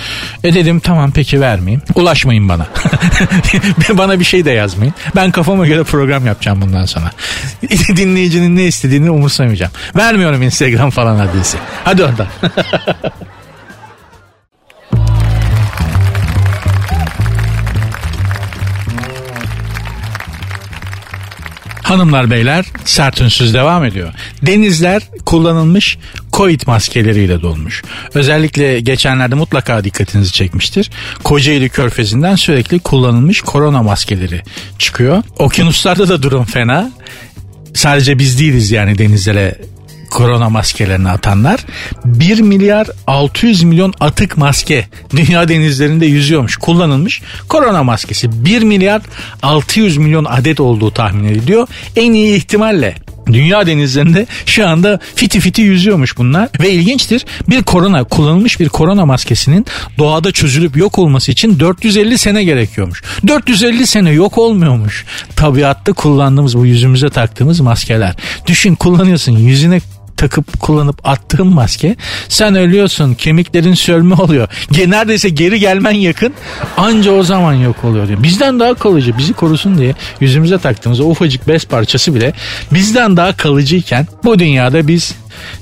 E 0.43 0.53
dedim 0.53 0.79
tamam 0.79 1.11
peki 1.11 1.41
vermeyeyim. 1.41 1.81
Ulaşmayın 1.95 2.49
bana. 2.49 2.67
bana 3.97 4.19
bir 4.19 4.25
şey 4.25 4.45
de 4.45 4.51
yazmayın. 4.51 4.93
Ben 5.15 5.31
kafama 5.31 5.67
göre 5.67 5.83
program 5.83 6.25
yapacağım 6.25 6.61
bundan 6.61 6.85
sonra. 6.85 7.11
Dinleyicinin 7.95 8.55
ne 8.55 8.63
istediğini 8.63 9.09
umursamayacağım. 9.09 9.71
Vermiyorum 9.95 10.41
Instagram 10.41 10.89
falan 10.89 11.19
adresi 11.19 11.56
neyse. 11.57 11.71
Hadi 11.83 12.03
oradan. 12.03 12.27
Hanımlar 21.83 22.31
beyler 22.31 22.65
sert 22.85 23.21
ünsüz 23.21 23.53
devam 23.53 23.85
ediyor. 23.85 24.13
Denizler 24.41 25.03
kullanılmış 25.25 25.97
Covid 26.33 26.61
maskeleriyle 26.67 27.41
dolmuş. 27.41 27.83
Özellikle 28.13 28.79
geçenlerde 28.79 29.35
mutlaka 29.35 29.83
dikkatinizi 29.83 30.31
çekmiştir. 30.31 30.91
Kocaeli 31.23 31.69
Körfezi'nden 31.69 32.35
sürekli 32.35 32.79
kullanılmış 32.79 33.41
korona 33.41 33.83
maskeleri 33.83 34.41
çıkıyor. 34.79 35.23
Okyanuslarda 35.39 36.09
da 36.09 36.23
durum 36.23 36.43
fena. 36.43 36.91
Sadece 37.73 38.19
biz 38.19 38.39
değiliz 38.39 38.71
yani 38.71 38.97
denizlere 38.97 39.55
korona 40.09 40.49
maskelerini 40.49 41.09
atanlar 41.09 41.65
1 42.05 42.39
milyar 42.39 42.87
600 43.07 43.63
milyon 43.63 43.93
atık 43.99 44.37
maske 44.37 44.87
dünya 45.11 45.47
denizlerinde 45.47 46.05
yüzüyormuş 46.05 46.57
kullanılmış 46.57 47.21
korona 47.47 47.83
maskesi 47.83 48.45
1 48.45 48.61
milyar 48.61 49.01
600 49.43 49.97
milyon 49.97 50.25
adet 50.25 50.59
olduğu 50.59 50.91
tahmin 50.91 51.23
ediliyor 51.23 51.67
en 51.95 52.13
iyi 52.13 52.35
ihtimalle 52.35 52.95
Dünya 53.33 53.67
denizlerinde 53.67 54.25
şu 54.45 54.67
anda 54.67 54.99
fiti 55.15 55.39
fiti 55.39 55.61
yüzüyormuş 55.61 56.17
bunlar 56.17 56.49
ve 56.59 56.71
ilginçtir 56.71 57.25
bir 57.49 57.63
korona 57.63 58.03
kullanılmış 58.03 58.59
bir 58.59 58.69
korona 58.69 59.05
maskesinin 59.05 59.65
doğada 59.97 60.31
çözülüp 60.31 60.77
yok 60.77 60.99
olması 60.99 61.31
için 61.31 61.59
450 61.59 62.17
sene 62.17 62.43
gerekiyormuş. 62.43 63.03
450 63.27 63.87
sene 63.87 64.11
yok 64.11 64.37
olmuyormuş. 64.37 65.05
Tabiatta 65.35 65.93
kullandığımız 65.93 66.57
bu 66.57 66.65
yüzümüze 66.65 67.09
taktığımız 67.09 67.59
maskeler. 67.59 68.15
Düşün 68.47 68.75
kullanıyorsun 68.75 69.31
yüzüne 69.31 69.81
takıp 70.17 70.59
kullanıp 70.59 70.99
attığın 71.03 71.47
maske 71.47 71.95
sen 72.29 72.55
ölüyorsun 72.55 73.13
kemiklerin 73.13 73.73
sölme 73.73 74.15
oluyor. 74.15 74.47
Neredeyse 74.87 75.29
geri 75.29 75.59
gelmen 75.59 75.91
yakın 75.91 76.33
anca 76.77 77.11
o 77.11 77.23
zaman 77.23 77.53
yok 77.53 77.83
oluyor 77.83 78.07
diyor. 78.07 78.23
Bizden 78.23 78.59
daha 78.59 78.73
kalıcı 78.73 79.17
bizi 79.17 79.33
korusun 79.33 79.77
diye 79.77 79.95
yüzümüze 80.19 80.57
taktığımız 80.57 80.99
ufacık 80.99 81.47
bez 81.47 81.65
parçası 81.65 82.15
bile 82.15 82.33
bizden 82.73 83.17
daha 83.17 83.37
kalıcıyken 83.37 84.07
bu 84.23 84.39
dünyada 84.39 84.87
biz 84.87 85.15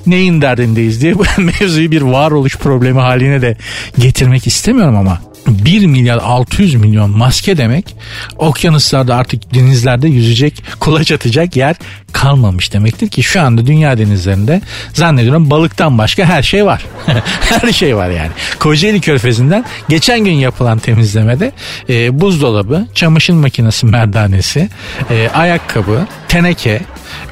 neyin 0.06 0.42
derdindeyiz 0.42 1.02
diye 1.02 1.14
bu 1.18 1.24
mevzuyu 1.38 1.90
bir 1.90 2.02
varoluş 2.02 2.56
problemi 2.56 3.00
haline 3.00 3.42
de 3.42 3.56
getirmek 3.98 4.46
istemiyorum 4.46 4.96
ama 4.96 5.20
1 5.48 5.86
milyar 5.86 6.16
600 6.16 6.74
milyon 6.74 7.10
maske 7.10 7.56
demek 7.56 7.96
okyanuslarda 8.36 9.16
artık 9.16 9.54
denizlerde 9.54 10.08
yüzecek 10.08 10.62
kulaç 10.80 11.12
atacak 11.12 11.56
yer 11.56 11.76
kalmamış 12.12 12.72
demektir 12.72 13.08
ki 13.08 13.22
şu 13.22 13.40
anda 13.40 13.66
dünya 13.66 13.98
denizlerinde 13.98 14.60
zannediyorum 14.92 15.50
balıktan 15.50 15.98
başka 15.98 16.24
her 16.24 16.42
şey 16.42 16.66
var. 16.66 16.86
her 17.40 17.72
şey 17.72 17.96
var 17.96 18.10
yani. 18.10 18.30
Kocaeli 18.58 19.00
Körfezi'nden 19.00 19.64
geçen 19.88 20.24
gün 20.24 20.32
yapılan 20.32 20.78
temizlemede 20.78 21.52
e, 21.88 22.20
buzdolabı, 22.20 22.86
çamaşır 22.94 23.34
makinesi 23.34 23.86
merdanesi, 23.86 24.68
e, 25.10 25.28
ayakkabı, 25.34 26.06
teneke, 26.28 26.80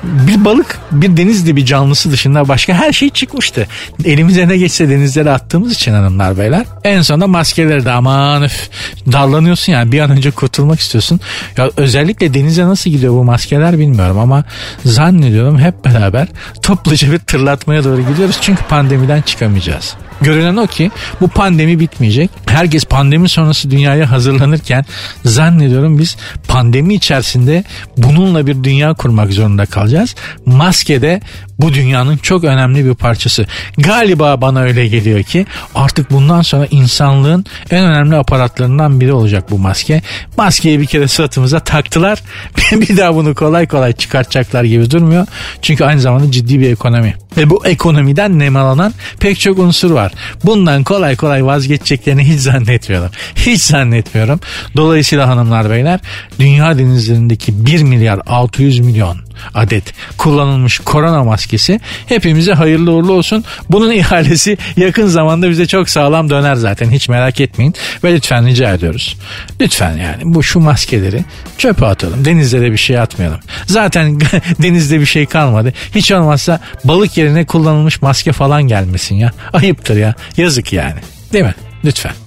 bir 0.02 0.44
balık 0.44 0.78
bir 0.92 1.16
deniz 1.16 1.46
dibi 1.46 1.66
canlısı 1.66 2.10
dışında 2.10 2.48
başka 2.48 2.74
her 2.74 2.92
şey 2.92 3.10
çıkmıştı. 3.10 3.66
Elimize 4.04 4.48
ne 4.48 4.56
geçse 4.56 4.88
denizlere 4.88 5.30
attığımız 5.30 5.72
için 5.72 5.92
hanımlar 5.92 6.38
beyler. 6.38 6.66
En 6.84 7.02
sonunda 7.02 7.26
maskeleri 7.26 7.84
de 7.84 7.90
aman 7.90 8.42
üf 8.42 8.70
darlanıyorsun 9.12 9.72
yani 9.72 9.92
bir 9.92 10.00
an 10.00 10.10
önce 10.10 10.30
kurtulmak 10.30 10.80
istiyorsun. 10.80 11.20
Ya 11.56 11.70
özellikle 11.76 12.34
denize 12.34 12.64
nasıl 12.64 12.90
gidiyor 12.90 13.12
bu 13.12 13.24
maskeler 13.24 13.78
bilmiyorum 13.78 14.18
ama 14.18 14.44
zannediyorum 14.84 15.58
hep 15.58 15.84
beraber 15.84 16.28
topluca 16.62 17.12
bir 17.12 17.18
tırlatmaya 17.18 17.84
doğru 17.84 18.00
gidiyoruz. 18.00 18.38
Çünkü 18.40 18.64
pandemiden 18.64 19.22
çıkamayacağız. 19.22 19.94
Görünen 20.20 20.56
o 20.56 20.66
ki 20.66 20.90
bu 21.20 21.28
pandemi 21.28 21.80
bitmeyecek. 21.80 22.30
Herkes 22.46 22.84
pandemi 22.84 23.28
sonrası 23.28 23.70
dünyaya 23.70 24.10
hazırlanırken 24.10 24.84
zannediyorum 25.24 25.98
biz 25.98 26.16
pandemi 26.48 26.94
içerisinde 26.94 27.64
bununla 27.96 28.46
bir 28.46 28.64
dünya 28.64 28.94
kurmak 28.94 29.32
zorunda 29.32 29.66
kalacağız. 29.66 30.14
Maske 30.46 31.02
de 31.02 31.20
bu 31.58 31.74
dünyanın 31.74 32.16
çok 32.16 32.44
önemli 32.44 32.84
bir 32.84 32.94
parçası. 32.94 33.46
Galiba 33.78 34.40
bana 34.40 34.60
öyle 34.60 34.86
geliyor 34.86 35.22
ki 35.22 35.46
artık 35.74 36.10
bundan 36.10 36.42
sonra 36.42 36.66
insanlığın 36.70 37.44
en 37.70 37.84
önemli 37.84 38.16
aparatlarından 38.16 39.00
biri 39.00 39.12
olacak 39.12 39.50
bu 39.50 39.58
maske. 39.58 40.02
Maskeyi 40.36 40.80
bir 40.80 40.86
kere 40.86 41.08
suratımıza 41.08 41.60
taktılar. 41.60 42.22
bir 42.72 42.96
daha 42.96 43.14
bunu 43.14 43.34
kolay 43.34 43.68
kolay 43.68 43.92
çıkartacaklar 43.92 44.64
gibi 44.64 44.90
durmuyor. 44.90 45.26
Çünkü 45.62 45.84
aynı 45.84 46.00
zamanda 46.00 46.32
ciddi 46.32 46.60
bir 46.60 46.70
ekonomi. 46.70 47.14
Ve 47.36 47.50
bu 47.50 47.66
ekonomiden 47.66 48.38
nemalanan 48.38 48.94
pek 49.20 49.40
çok 49.40 49.58
unsur 49.58 49.90
var. 49.90 50.12
Bundan 50.44 50.84
kolay 50.84 51.16
kolay 51.16 51.46
vazgeçeceklerini 51.46 52.24
hiç 52.24 52.40
zannetmiyorum. 52.40 53.10
Hiç 53.36 53.62
zannetmiyorum. 53.62 54.40
Dolayısıyla 54.76 55.28
hanımlar 55.28 55.70
beyler 55.70 56.00
dünya 56.38 56.78
denizlerindeki 56.78 57.66
1 57.66 57.82
milyar 57.82 58.20
600 58.26 58.78
milyon 58.78 59.33
adet 59.54 59.94
kullanılmış 60.18 60.78
korona 60.78 61.24
maskesi 61.24 61.80
hepimize 62.06 62.52
hayırlı 62.52 62.92
uğurlu 62.92 63.12
olsun. 63.12 63.44
Bunun 63.70 63.90
ihalesi 63.90 64.58
yakın 64.76 65.06
zamanda 65.06 65.50
bize 65.50 65.66
çok 65.66 65.88
sağlam 65.88 66.30
döner 66.30 66.54
zaten 66.54 66.90
hiç 66.90 67.08
merak 67.08 67.40
etmeyin 67.40 67.74
ve 68.04 68.14
lütfen 68.14 68.46
rica 68.46 68.74
ediyoruz. 68.74 69.16
Lütfen 69.60 69.96
yani 69.96 70.22
bu 70.24 70.42
şu 70.42 70.60
maskeleri 70.60 71.24
çöpe 71.58 71.86
atalım. 71.86 72.24
Denizlere 72.24 72.72
bir 72.72 72.76
şey 72.76 72.98
atmayalım. 72.98 73.40
Zaten 73.66 74.20
denizde 74.62 75.00
bir 75.00 75.06
şey 75.06 75.26
kalmadı. 75.26 75.72
Hiç 75.94 76.12
olmazsa 76.12 76.60
balık 76.84 77.16
yerine 77.16 77.44
kullanılmış 77.44 78.02
maske 78.02 78.32
falan 78.32 78.62
gelmesin 78.62 79.14
ya. 79.14 79.32
Ayıptır 79.52 79.96
ya. 79.96 80.14
Yazık 80.36 80.72
yani. 80.72 81.00
Değil 81.32 81.44
mi? 81.44 81.54
Lütfen. 81.84 82.23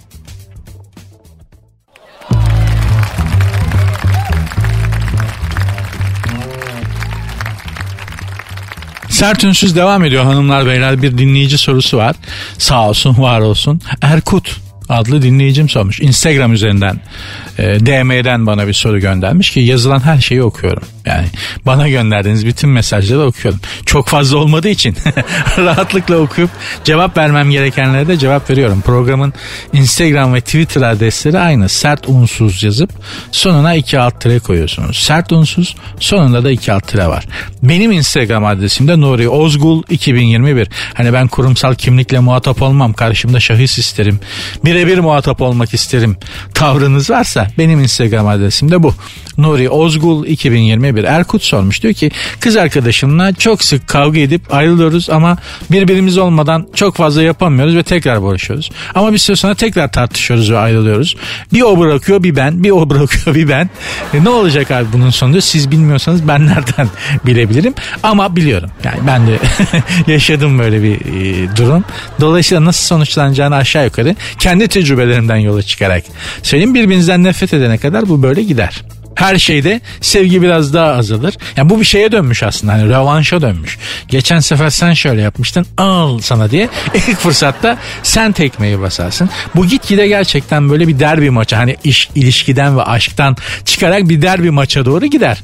Sert 9.17 9.43
ünsüz 9.43 9.75
devam 9.75 10.03
ediyor 10.03 10.23
hanımlar 10.23 10.65
beyler 10.65 11.01
bir 11.01 11.17
dinleyici 11.17 11.57
sorusu 11.57 11.97
var. 11.97 12.15
Sağ 12.57 12.89
olsun 12.89 13.15
var 13.17 13.39
olsun. 13.39 13.81
Erkut 14.01 14.57
adlı 14.89 15.21
dinleyicim 15.21 15.69
sormuş. 15.69 15.99
Instagram 15.99 16.53
üzerinden 16.53 16.99
e, 17.57 17.63
DM'den 17.63 18.45
bana 18.45 18.67
bir 18.67 18.73
soru 18.73 18.99
göndermiş 18.99 19.51
ki 19.51 19.59
yazılan 19.59 19.99
her 19.99 20.21
şeyi 20.21 20.43
okuyorum. 20.43 20.83
Yani 21.05 21.27
bana 21.65 21.89
gönderdiğiniz 21.89 22.45
bütün 22.45 22.69
mesajları 22.69 23.25
okuyorum. 23.25 23.59
Çok 23.85 24.07
fazla 24.07 24.37
olmadığı 24.37 24.69
için 24.69 24.95
rahatlıkla 25.57 26.17
okuyup 26.17 26.49
cevap 26.83 27.17
vermem 27.17 27.51
gerekenlere 27.51 28.07
de 28.07 28.17
cevap 28.17 28.49
veriyorum. 28.49 28.81
Programın 28.81 29.33
Instagram 29.73 30.33
ve 30.33 30.41
Twitter 30.41 30.81
adresleri 30.81 31.39
aynı. 31.39 31.69
Sert 31.69 32.09
unsuz 32.09 32.63
yazıp 32.63 32.89
sonuna 33.31 33.75
iki 33.75 33.99
alt 33.99 34.21
tire 34.21 34.39
koyuyorsunuz. 34.39 34.97
Sert 34.97 35.31
unsuz 35.31 35.75
sonunda 35.99 36.43
da 36.43 36.51
iki 36.51 36.73
alt 36.73 36.87
tire 36.87 37.07
var. 37.07 37.25
Benim 37.63 37.91
Instagram 37.91 38.45
adresim 38.45 38.87
de 38.87 39.01
Nuri 39.01 39.29
Ozgul 39.29 39.83
2021. 39.89 40.67
Hani 40.93 41.13
ben 41.13 41.27
kurumsal 41.27 41.75
kimlikle 41.75 42.19
muhatap 42.19 42.61
olmam. 42.61 42.93
Karşımda 42.93 43.39
şahıs 43.39 43.77
isterim. 43.77 44.19
Birebir 44.77 44.99
muhatap 44.99 45.41
olmak 45.41 45.73
isterim. 45.73 46.17
Tavrınız 46.53 47.09
varsa 47.09 47.47
benim 47.57 47.79
Instagram 47.79 48.27
adresim 48.27 48.71
de 48.71 48.83
bu. 48.83 48.93
Nuri 49.37 49.69
Ozgul 49.69 50.25
2021 50.25 51.03
Erkut 51.03 51.43
sormuş. 51.43 51.83
Diyor 51.83 51.93
ki 51.93 52.11
kız 52.39 52.55
arkadaşımla 52.55 53.33
çok 53.33 53.63
sık 53.63 53.87
kavga 53.87 54.19
edip 54.19 54.53
ayrılıyoruz 54.53 55.09
ama 55.09 55.37
birbirimiz 55.71 56.17
olmadan 56.17 56.67
çok 56.75 56.95
fazla 56.95 57.23
yapamıyoruz 57.23 57.75
ve 57.75 57.83
tekrar 57.83 58.23
barışıyoruz. 58.23 58.71
Ama 58.95 59.13
bir 59.13 59.17
süre 59.17 59.35
sonra 59.35 59.55
tekrar 59.55 59.91
tartışıyoruz 59.91 60.51
ve 60.51 60.57
ayrılıyoruz. 60.57 61.15
Bir 61.53 61.61
o 61.61 61.79
bırakıyor 61.79 62.23
bir 62.23 62.35
ben 62.35 62.63
bir 62.63 62.71
o 62.71 62.89
bırakıyor 62.89 63.35
bir 63.35 63.49
ben. 63.49 63.69
E, 64.13 64.23
ne 64.23 64.29
olacak 64.29 64.71
abi 64.71 64.87
bunun 64.93 65.09
sonunda 65.09 65.41
siz 65.41 65.71
bilmiyorsanız 65.71 66.27
ben 66.27 66.47
nereden 66.47 66.89
bilebilirim 67.25 67.73
ama 68.03 68.35
biliyorum. 68.35 68.69
Yani 68.83 68.99
ben 69.07 69.27
de 69.27 69.39
yaşadım 70.11 70.59
böyle 70.59 70.83
bir 70.83 70.95
e, 70.95 71.55
durum. 71.55 71.83
Dolayısıyla 72.21 72.65
nasıl 72.65 72.85
sonuçlanacağını 72.85 73.55
aşağı 73.55 73.85
yukarı 73.85 74.15
kendi 74.39 74.66
tecrübelerimden 74.67 75.35
yola 75.37 75.61
çıkarak 75.61 76.03
söyleyeyim 76.43 76.75
birbirinizden 76.75 77.23
nefret 77.23 77.53
edene 77.53 77.77
kadar 77.77 78.09
bu 78.09 78.23
böyle 78.23 78.43
gider 78.43 78.83
her 79.17 79.37
şeyde 79.37 79.81
sevgi 80.01 80.41
biraz 80.41 80.73
daha 80.73 80.93
azalır. 80.93 81.37
Yani 81.57 81.69
bu 81.69 81.79
bir 81.79 81.85
şeye 81.85 82.11
dönmüş 82.11 82.43
aslında 82.43 82.73
hani 82.73 82.89
revanşa 82.89 83.41
dönmüş. 83.41 83.77
Geçen 84.07 84.39
sefer 84.39 84.69
sen 84.69 84.93
şöyle 84.93 85.21
yapmıştın 85.21 85.65
al 85.77 86.19
sana 86.19 86.51
diye 86.51 86.69
ilk 86.93 87.17
fırsatta 87.17 87.77
sen 88.03 88.31
tekmeyi 88.31 88.81
basarsın. 88.81 89.29
Bu 89.55 89.65
gitgide 89.65 90.07
gerçekten 90.07 90.69
böyle 90.69 90.87
bir 90.87 90.99
derbi 90.99 91.29
maçı 91.29 91.55
hani 91.55 91.77
iş 91.83 92.09
ilişkiden 92.15 92.77
ve 92.77 92.83
aşktan 92.83 93.37
çıkarak 93.65 94.09
bir 94.09 94.21
derbi 94.21 94.51
maça 94.51 94.85
doğru 94.85 95.05
gider. 95.05 95.37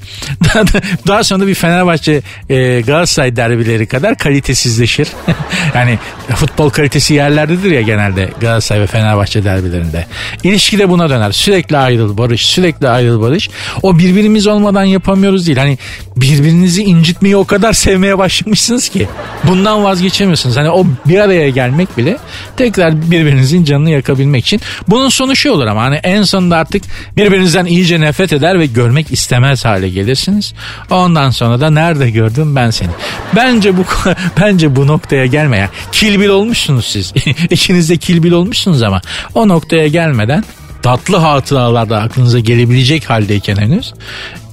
daha 1.07 1.23
sonra 1.23 1.47
bir 1.47 1.55
Fenerbahçe 1.55 2.21
e, 2.49 2.81
Galatasaray 2.81 3.35
derbileri 3.35 3.85
kadar 3.87 4.17
kalitesizleşir. 4.17 5.07
yani 5.75 5.99
futbol 6.35 6.69
kalitesi 6.69 7.13
yerlerdedir 7.13 7.71
ya 7.71 7.81
genelde 7.81 8.29
Galatasaray 8.41 8.81
ve 8.81 8.87
Fenerbahçe 8.87 9.43
derbilerinde. 9.43 10.05
İlişki 10.43 10.79
de 10.79 10.89
buna 10.89 11.09
döner. 11.09 11.31
Sürekli 11.31 11.77
ayrıl 11.77 12.17
barış, 12.17 12.45
sürekli 12.45 12.89
ayrıl 12.89 13.21
barış. 13.21 13.49
O 13.83 13.99
birbirimiz 13.99 14.47
olmadan 14.47 14.83
yapamıyoruz 14.83 15.47
değil. 15.47 15.57
Hani 15.57 15.77
birbirinizi 16.17 16.83
incitmeyi 16.83 17.37
o 17.37 17.45
kadar 17.45 17.73
sevmeye 17.83 18.17
başlamışsınız 18.17 18.89
ki 18.89 19.07
bundan 19.43 19.83
vazgeçemiyorsunuz. 19.83 20.57
Hani 20.57 20.69
o 20.69 20.85
bir 21.05 21.19
araya 21.19 21.49
gelmek 21.49 21.97
bile 21.97 22.17
tekrar 22.57 23.11
birbirinizin 23.11 23.63
canını 23.63 23.89
yakabilmek 23.89 24.45
için. 24.45 24.61
Bunun 24.87 25.09
sonu 25.09 25.35
şu 25.35 25.51
olur 25.51 25.67
ama 25.67 25.81
hani 25.81 25.95
en 25.95 26.23
sonunda 26.23 26.57
artık 26.57 26.83
birbirinizden 27.17 27.65
iyice 27.65 28.01
nefret 28.01 28.33
eder 28.33 28.59
ve 28.59 28.65
görmek 28.65 29.11
istemez 29.11 29.65
hale 29.65 29.89
gelirsiniz. 29.89 30.53
Ondan 30.89 31.29
sonra 31.29 31.61
da 31.61 31.69
nerede 31.69 32.09
gördüm 32.09 32.55
ben 32.55 32.69
seni. 32.69 32.89
Bence 33.35 33.77
bu 33.77 33.83
bence 34.41 34.75
bu 34.75 34.87
noktaya 34.87 35.25
gelmeye 35.25 35.69
kilbil 35.91 36.27
olmuşsunuz 36.29 36.85
siz. 36.85 37.13
İkiniz 37.49 37.89
de 37.89 37.97
kilbil 37.97 38.31
olmuşsunuz 38.31 38.83
ama 38.83 39.01
o 39.35 39.47
noktaya 39.47 39.87
gelmeden 39.87 40.43
tatlı 40.83 41.17
hatıralar 41.17 41.89
da 41.89 42.01
aklınıza 42.01 42.39
gelebilecek 42.39 43.09
haldeyken 43.09 43.55
henüz 43.55 43.93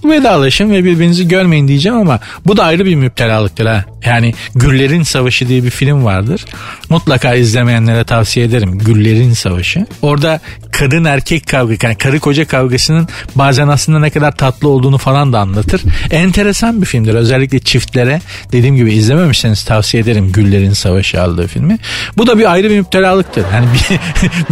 vedalaşın 0.04 0.70
ve 0.70 0.84
birbirinizi 0.84 1.28
görmeyin 1.28 1.68
diyeceğim 1.68 1.98
ama 1.98 2.20
bu 2.46 2.56
da 2.56 2.64
ayrı 2.64 2.84
bir 2.84 2.94
müptelalıktır 2.94 3.66
ha. 3.66 3.84
Yani 4.06 4.34
Güllerin 4.54 5.02
Savaşı 5.02 5.48
diye 5.48 5.64
bir 5.64 5.70
film 5.70 6.04
vardır. 6.04 6.44
Mutlaka 6.88 7.34
izlemeyenlere 7.34 8.04
tavsiye 8.04 8.46
ederim. 8.46 8.78
Güllerin 8.78 9.32
Savaşı. 9.32 9.86
Orada 10.02 10.40
kadın 10.72 11.04
erkek 11.04 11.46
kavga, 11.46 11.74
yani 11.82 11.98
karı 11.98 12.20
koca 12.20 12.46
kavgasının 12.46 13.08
bazen 13.34 13.68
aslında 13.68 13.98
ne 13.98 14.10
kadar 14.10 14.36
tatlı 14.36 14.68
olduğunu 14.68 14.98
falan 14.98 15.32
da 15.32 15.38
anlatır. 15.38 15.82
Enteresan 16.10 16.80
bir 16.80 16.86
filmdir. 16.86 17.14
Özellikle 17.14 17.58
çiftlere 17.58 18.20
dediğim 18.52 18.76
gibi 18.76 18.92
izlememişseniz 18.92 19.64
tavsiye 19.64 20.02
ederim 20.02 20.32
Güllerin 20.32 20.72
Savaşı 20.72 21.22
aldığı 21.22 21.46
filmi. 21.46 21.78
Bu 22.16 22.26
da 22.26 22.38
bir 22.38 22.52
ayrı 22.52 22.70
bir 22.70 22.78
müptelalıktır. 22.78 23.44
Yani 23.54 23.66
bir, 23.74 23.98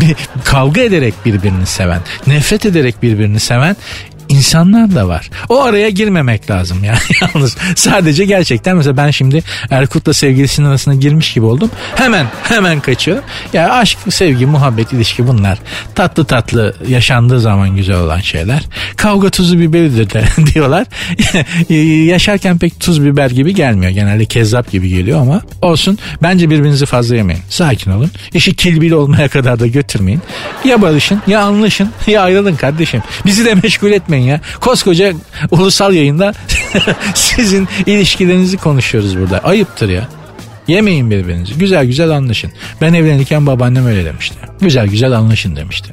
bir 0.07 0.17
kavga 0.45 0.81
ederek 0.81 1.15
birbirini 1.27 1.67
seven, 1.67 2.01
nefret 2.27 2.67
ederek 2.67 3.03
birbirini 3.03 3.41
seven 3.41 3.77
insanlar 4.29 4.95
da 4.95 5.09
var. 5.09 5.31
O 5.49 5.63
araya 5.63 5.91
girmemek 5.91 6.51
lazım 6.51 6.85
yani 6.85 6.99
yalnız. 7.21 7.57
Sadece 7.77 8.25
gerçekten 8.25 8.77
mesela 8.77 8.97
ben 8.97 9.11
şimdi 9.11 9.43
Erkut'la 9.71 10.13
sevgilisinin 10.13 10.67
arasına 10.67 10.95
girmiş 10.95 11.33
gibi 11.33 11.47
oldum. 11.47 11.71
Hemen 11.95 12.27
hemen 12.43 12.81
kaçıyorum. 12.81 13.25
Ya 13.53 13.63
yani 13.63 13.73
aşk, 13.73 13.99
sevgi, 14.11 14.47
muhabbet, 14.47 14.93
ilişki 14.93 15.27
bunlar 15.27 15.59
tatlı 15.95 16.25
tatlı 16.25 16.77
yaşandığı 16.89 17.41
zaman 17.41 17.77
güzel 17.77 17.97
olan 17.97 18.21
şeyler. 18.21 18.63
Kavga 18.97 19.31
tuzu 19.31 19.59
biberidir 19.59 20.11
de 20.11 20.25
diyorlar. 20.55 20.87
Yaşarken 22.09 22.59
pek 22.59 22.81
tuz 22.81 23.05
biber 23.05 23.31
gibi 23.31 23.55
gelmiyor. 23.55 23.93
Genelde 23.93 24.25
kezzap 24.25 24.71
gibi 24.71 24.89
geliyor 24.89 25.21
ama 25.21 25.43
olsun. 25.63 25.99
Bence 26.23 26.51
birbirinizi 26.51 26.87
fazla 26.87 27.17
yemeyin. 27.17 27.43
Sakin 27.49 27.91
olun. 27.91 28.11
İşi 28.35 28.57
kilbili 28.57 28.95
olmaya 28.95 29.29
kadar 29.29 29.61
da 29.61 29.67
götürmeyin. 29.67 30.23
Ya 30.65 30.83
barışın 30.83 31.23
ya 31.27 31.41
anlaşın 31.41 31.91
ya 32.07 32.23
ayrılın 32.23 32.57
kardeşim. 32.57 33.03
Bizi 33.27 33.45
de 33.45 33.55
meşgul 33.55 33.91
etmeyin 33.91 34.18
ya. 34.19 34.41
Koskoca 34.61 35.13
ulusal 35.51 35.95
yayında 35.95 36.35
sizin 37.15 37.69
ilişkilerinizi 37.87 38.57
konuşuyoruz 38.57 39.19
burada. 39.19 39.39
Ayıptır 39.39 39.89
ya. 39.89 40.09
Yemeyin 40.69 41.11
birbirinizi. 41.11 41.55
Güzel 41.55 41.87
güzel 41.87 42.11
anlaşın. 42.11 42.53
Ben 42.81 42.95
evlenirken 42.95 43.47
babaannem 43.47 43.87
öyle 43.87 44.05
demişti. 44.05 44.37
Güzel 44.61 44.87
güzel 44.87 45.13
anlaşın 45.13 45.57
demişti. 45.57 45.93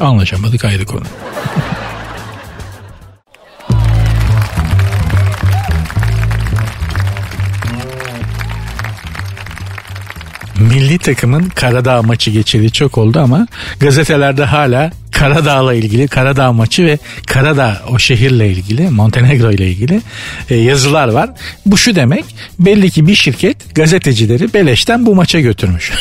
Anlaşamadık 0.00 0.64
ayrı 0.64 0.86
konu. 0.86 1.04
Milli 10.58 10.98
takımın 10.98 11.48
Karadağ 11.48 12.02
maçı 12.02 12.30
geçeli 12.30 12.72
çok 12.72 12.98
oldu 12.98 13.20
ama 13.20 13.46
gazetelerde 13.80 14.44
hala 14.44 14.90
Karadağ'la 15.12 15.74
ilgili 15.74 16.08
Karadağ 16.08 16.52
maçı 16.52 16.86
ve 16.86 16.98
Karadağ 17.26 17.82
o 17.90 17.98
şehirle 17.98 18.48
ilgili 18.50 18.90
Montenegro 18.90 19.50
ile 19.50 19.68
ilgili 19.68 20.00
e, 20.50 20.56
yazılar 20.56 21.08
var. 21.08 21.30
Bu 21.66 21.76
şu 21.76 21.94
demek 21.94 22.24
belli 22.58 22.90
ki 22.90 23.06
bir 23.06 23.14
şirket 23.14 23.74
gazetecileri 23.74 24.54
beleşten 24.54 25.06
bu 25.06 25.14
maça 25.14 25.40
götürmüş. 25.40 25.92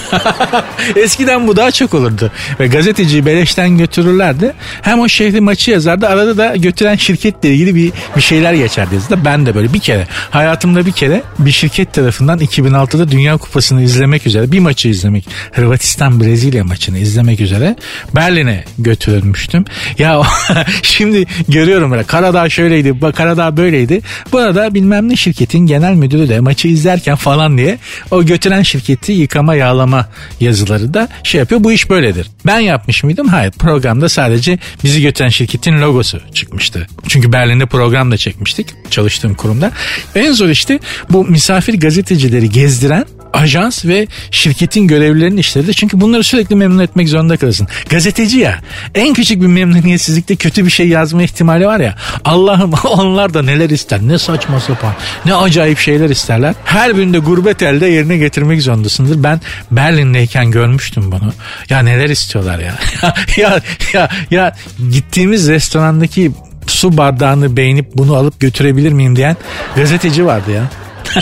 Eskiden 0.96 1.48
bu 1.48 1.56
daha 1.56 1.72
çok 1.72 1.94
olurdu 1.94 2.32
ve 2.60 2.68
gazeteciyi 2.68 3.26
beleşten 3.26 3.78
götürürlerdi. 3.78 4.54
Hem 4.82 5.00
o 5.00 5.08
şehri 5.08 5.42
maçı 5.42 5.72
yazardı 5.72 6.08
arada 6.08 6.38
da 6.38 6.56
götüren 6.56 6.96
şirketle 6.96 7.54
ilgili 7.54 7.76
bir, 7.76 7.92
bir 8.16 8.22
şeyler 8.22 8.54
geçerdi 8.54 8.96
yazıda. 8.96 9.26
Ben 9.26 9.46
de 9.46 9.56
böyle 9.56 9.74
bir 9.74 9.80
kere 9.80 10.08
hayatımda 10.30 10.86
bir 10.86 10.92
kere 10.92 11.24
bir 11.40 11.52
şirket 11.52 11.94
tarafından 11.94 12.40
2006'da 12.40 13.12
Dünya 13.12 13.38
Kupası'nı 13.38 13.84
izlemek 13.84 14.28
üzere 14.28 14.52
bir 14.52 14.60
maçı 14.60 14.88
izlemek 14.88 15.28
Hırvatistan 15.52 16.22
Brezilya 16.22 16.64
maçını 16.64 16.98
izlemek 16.98 17.40
üzere 17.40 17.76
Berlin'e 18.16 18.64
götürdüm 18.78 18.97
götürülmüştüm. 18.98 19.66
Ya 20.00 20.22
şimdi 20.82 21.26
görüyorum 21.48 21.92
böyle 21.92 22.04
Karadağ 22.04 22.50
şöyleydi, 22.50 22.96
Karadağ 23.16 23.58
böyleydi. 23.58 24.02
Bu 24.32 24.38
arada 24.38 24.74
bilmem 24.74 25.10
ne 25.10 25.16
şirketin 25.16 25.60
genel 25.60 25.94
müdürü 25.94 26.30
de 26.30 26.40
maçı 26.40 26.68
izlerken 26.68 27.16
falan 27.16 27.58
diye 27.58 27.78
o 28.12 28.26
götüren 28.26 28.62
şirketi 28.62 29.12
yıkama 29.12 29.56
yağlama 29.56 30.08
yazıları 30.40 30.94
da 30.94 31.10
şey 31.24 31.40
yapıyor. 31.40 31.64
Bu 31.64 31.72
iş 31.72 31.90
böyledir. 31.90 32.28
Ben 32.46 32.60
yapmış 32.60 33.04
mıydım? 33.04 33.28
Hayır. 33.28 33.52
Programda 33.52 34.10
sadece 34.10 34.60
bizi 34.84 35.02
götüren 35.02 35.30
şirketin 35.30 35.82
logosu 35.82 36.22
çıkmıştı. 36.34 36.88
Çünkü 37.08 37.32
Berlin'de 37.32 37.66
program 37.66 38.12
da 38.12 38.18
çekmiştik 38.18 38.68
çalıştığım 38.92 39.34
kurumda. 39.36 39.72
En 40.16 40.32
zor 40.32 40.50
işte 40.50 40.80
bu 41.10 41.26
misafir 41.26 41.80
gazetecileri 41.80 42.50
gezdiren 42.50 43.06
ajans 43.38 43.86
ve 43.86 44.08
şirketin 44.32 44.88
görevlilerinin 44.88 45.38
işleridir. 45.38 45.74
Çünkü 45.74 46.02
bunları 46.02 46.24
sürekli 46.24 46.56
memnun 46.56 46.80
etmek 46.80 47.10
zorunda 47.10 47.38
kalırsın. 47.38 47.68
Gazeteci 47.90 48.38
ya 48.38 48.60
en 48.96 49.14
küçük 49.14 49.42
bir 49.42 49.48
memnuniyetsizlikte 49.48 50.36
kötü 50.36 50.66
bir 50.66 50.72
şey 50.72 50.88
yazma 50.88 51.24
ihtimali 51.24 51.66
var 51.66 51.80
ya. 51.80 51.96
Allah'ım 52.26 52.74
onlar 52.84 53.34
da 53.34 53.42
neler 53.42 53.70
ister 53.70 54.00
ne 54.02 54.18
saçma 54.18 54.60
sapan 54.60 54.94
ne 55.26 55.36
acayip 55.36 55.80
şeyler 55.80 56.10
isterler. 56.10 56.56
Her 56.66 56.98
birinde 56.98 57.18
gurbet 57.20 57.62
elde 57.62 57.88
yerine 57.88 58.18
getirmek 58.18 58.62
zorundasındır. 58.62 59.24
Ben 59.24 59.42
Berlin'deyken 59.72 60.52
görmüştüm 60.52 61.12
bunu. 61.12 61.34
Ya 61.70 61.80
neler 61.80 62.10
istiyorlar 62.10 62.60
ya. 62.60 62.76
ya 63.38 63.62
ya 63.94 64.10
ya 64.32 64.56
gittiğimiz 64.92 65.50
restorandaki 65.50 66.32
su 66.68 66.98
bardağını 66.98 67.58
beğenip 67.58 67.86
bunu 67.96 68.16
alıp 68.16 68.40
götürebilir 68.40 68.92
miyim 68.92 69.16
diyen 69.16 69.38
gazeteci 69.76 70.26
vardı 70.26 70.52
ya. 70.52 70.64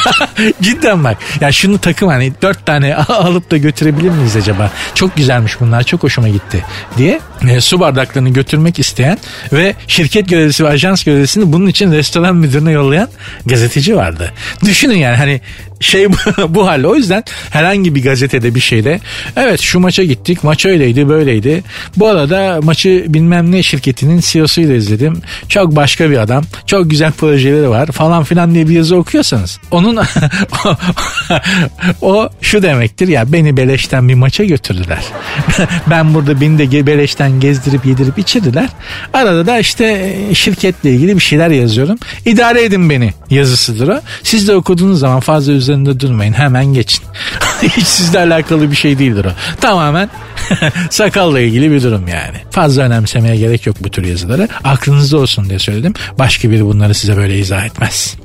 Cidden 0.61 1.03
bak. 1.03 1.17
Ya 1.41 1.51
şunu 1.51 1.77
takım 1.77 2.09
hani 2.09 2.33
dört 2.41 2.65
tane 2.65 2.95
alıp 3.07 3.51
da 3.51 3.57
götürebilir 3.57 4.09
miyiz 4.09 4.35
acaba? 4.35 4.71
Çok 4.93 5.15
güzelmiş 5.15 5.59
bunlar. 5.59 5.83
Çok 5.83 6.03
hoşuma 6.03 6.29
gitti 6.29 6.65
diye 6.97 7.19
e, 7.49 7.61
su 7.61 7.79
bardaklarını 7.79 8.29
götürmek 8.29 8.79
isteyen 8.79 9.17
ve 9.53 9.75
şirket 9.87 10.29
görevlisi 10.29 10.63
ve 10.63 10.69
ajans 10.69 11.03
görevlisini 11.03 11.53
bunun 11.53 11.67
için 11.67 11.91
restoran 11.91 12.35
müdürüne 12.35 12.71
yollayan 12.71 13.09
gazeteci 13.45 13.95
vardı. 13.95 14.33
Düşünün 14.65 14.97
yani 14.97 15.15
hani 15.15 15.41
şey 15.79 16.07
bu, 16.49 16.67
hal. 16.67 16.83
O 16.83 16.95
yüzden 16.95 17.23
herhangi 17.49 17.95
bir 17.95 18.03
gazetede 18.03 18.55
bir 18.55 18.59
şeyde 18.59 18.99
evet 19.35 19.59
şu 19.59 19.79
maça 19.79 20.03
gittik. 20.03 20.43
Maç 20.43 20.65
öyleydi 20.65 21.09
böyleydi. 21.09 21.63
Bu 21.97 22.07
arada 22.07 22.59
maçı 22.63 23.05
bilmem 23.07 23.51
ne 23.51 23.63
şirketinin 23.63 24.19
CEO'suyla 24.19 24.75
izledim. 24.75 25.21
Çok 25.49 25.75
başka 25.75 26.09
bir 26.09 26.17
adam. 26.17 26.43
Çok 26.65 26.91
güzel 26.91 27.11
projeleri 27.11 27.69
var 27.69 27.87
falan 27.87 28.23
filan 28.23 28.53
diye 28.53 28.67
bir 28.67 28.73
yazı 28.73 28.95
okuyorsanız 28.95 29.59
onun 29.71 29.95
o, 32.01 32.29
şu 32.41 32.61
demektir 32.61 33.07
ya 33.07 33.33
beni 33.33 33.57
beleşten 33.57 34.09
bir 34.09 34.13
maça 34.13 34.43
götürdüler. 34.43 35.03
ben 35.89 36.13
burada 36.13 36.41
beni 36.41 36.59
de 36.59 36.87
beleşten 36.87 37.39
gezdirip 37.39 37.85
yedirip 37.85 38.19
içirdiler. 38.19 38.69
Arada 39.13 39.45
da 39.45 39.59
işte 39.59 40.15
şirketle 40.33 40.91
ilgili 40.91 41.15
bir 41.15 41.21
şeyler 41.21 41.49
yazıyorum. 41.49 41.97
İdare 42.25 42.63
edin 42.63 42.89
beni 42.89 43.13
yazısıdır 43.29 43.87
o. 43.87 44.01
Siz 44.23 44.47
de 44.47 44.55
okuduğunuz 44.55 44.99
zaman 44.99 45.19
fazla 45.19 45.53
üzerinde 45.65 45.99
durmayın 45.99 46.33
hemen 46.33 46.65
geçin. 46.65 47.05
Hiç 47.61 47.87
sizle 47.87 48.19
alakalı 48.19 48.71
bir 48.71 48.75
şey 48.75 48.99
değildir 48.99 49.25
o. 49.25 49.61
Tamamen 49.61 50.09
sakalla 50.89 51.39
ilgili 51.39 51.71
bir 51.71 51.83
durum 51.83 52.07
yani. 52.07 52.37
Fazla 52.51 52.83
önemsemeye 52.83 53.37
gerek 53.37 53.65
yok 53.65 53.77
bu 53.81 53.91
tür 53.91 54.03
yazıları. 54.03 54.47
Aklınızda 54.63 55.17
olsun 55.17 55.49
diye 55.49 55.59
söyledim. 55.59 55.93
Başka 56.19 56.49
biri 56.51 56.65
bunları 56.65 56.93
size 56.93 57.17
böyle 57.17 57.39
izah 57.39 57.65
etmez. 57.65 58.15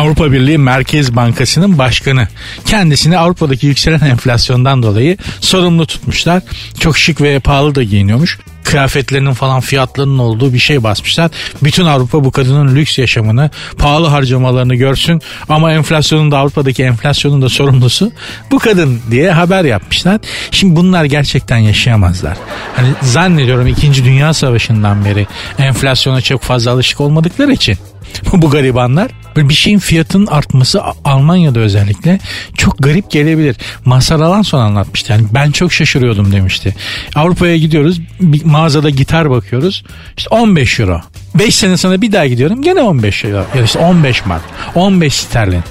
Avrupa 0.00 0.32
Birliği 0.32 0.58
Merkez 0.58 1.16
Bankası'nın 1.16 1.78
başkanı. 1.78 2.28
Kendisini 2.64 3.18
Avrupa'daki 3.18 3.66
yükselen 3.66 4.00
enflasyondan 4.00 4.82
dolayı 4.82 5.16
sorumlu 5.40 5.86
tutmuşlar. 5.86 6.42
Çok 6.80 6.98
şık 6.98 7.20
ve 7.20 7.40
pahalı 7.40 7.74
da 7.74 7.82
giyiniyormuş 7.82 8.38
kıyafetlerinin 8.64 9.32
falan 9.32 9.60
fiyatlarının 9.60 10.18
olduğu 10.18 10.52
bir 10.52 10.58
şey 10.58 10.82
basmışlar. 10.82 11.30
Bütün 11.62 11.84
Avrupa 11.84 12.24
bu 12.24 12.30
kadının 12.30 12.76
lüks 12.76 12.98
yaşamını, 12.98 13.50
pahalı 13.78 14.06
harcamalarını 14.06 14.74
görsün 14.74 15.22
ama 15.48 15.72
enflasyonun 15.72 16.30
da 16.30 16.38
Avrupa'daki 16.38 16.82
enflasyonun 16.82 17.42
da 17.42 17.48
sorumlusu 17.48 18.12
bu 18.50 18.58
kadın 18.58 19.00
diye 19.10 19.30
haber 19.30 19.64
yapmışlar. 19.64 20.20
Şimdi 20.50 20.76
bunlar 20.76 21.04
gerçekten 21.04 21.58
yaşayamazlar. 21.58 22.36
Hani 22.76 22.88
zannediyorum 23.02 23.66
2. 23.66 24.04
Dünya 24.04 24.34
Savaşı'ndan 24.34 25.04
beri 25.04 25.26
enflasyona 25.58 26.20
çok 26.20 26.42
fazla 26.42 26.70
alışık 26.70 27.00
olmadıkları 27.00 27.52
için 27.52 27.78
bu 28.32 28.50
garibanlar 28.50 29.10
bir 29.36 29.54
şeyin 29.54 29.78
fiyatının 29.78 30.26
artması 30.26 30.82
Almanya'da 31.04 31.60
özellikle 31.60 32.18
çok 32.56 32.78
garip 32.78 33.10
gelebilir. 33.10 33.56
Mazhar 33.84 34.20
Alanson 34.20 34.60
anlatmıştı. 34.60 35.12
Yani 35.12 35.26
ben 35.34 35.50
çok 35.50 35.72
şaşırıyordum 35.72 36.32
demişti. 36.32 36.74
Avrupa'ya 37.14 37.56
gidiyoruz 37.56 38.00
bir 38.20 38.44
mağazada 38.44 38.90
gitar 38.90 39.30
bakıyoruz. 39.30 39.84
İşte 40.16 40.34
15 40.34 40.80
euro. 40.80 41.00
5 41.34 41.54
sene 41.54 41.76
sonra 41.76 42.02
bir 42.02 42.12
daha 42.12 42.26
gidiyorum 42.26 42.62
gene 42.62 42.82
15 42.82 43.24
euro. 43.24 43.44
Ya 43.56 43.62
işte 43.64 43.78
15 43.78 44.26
mark. 44.26 44.42
15 44.74 45.14
sterlin. 45.14 45.62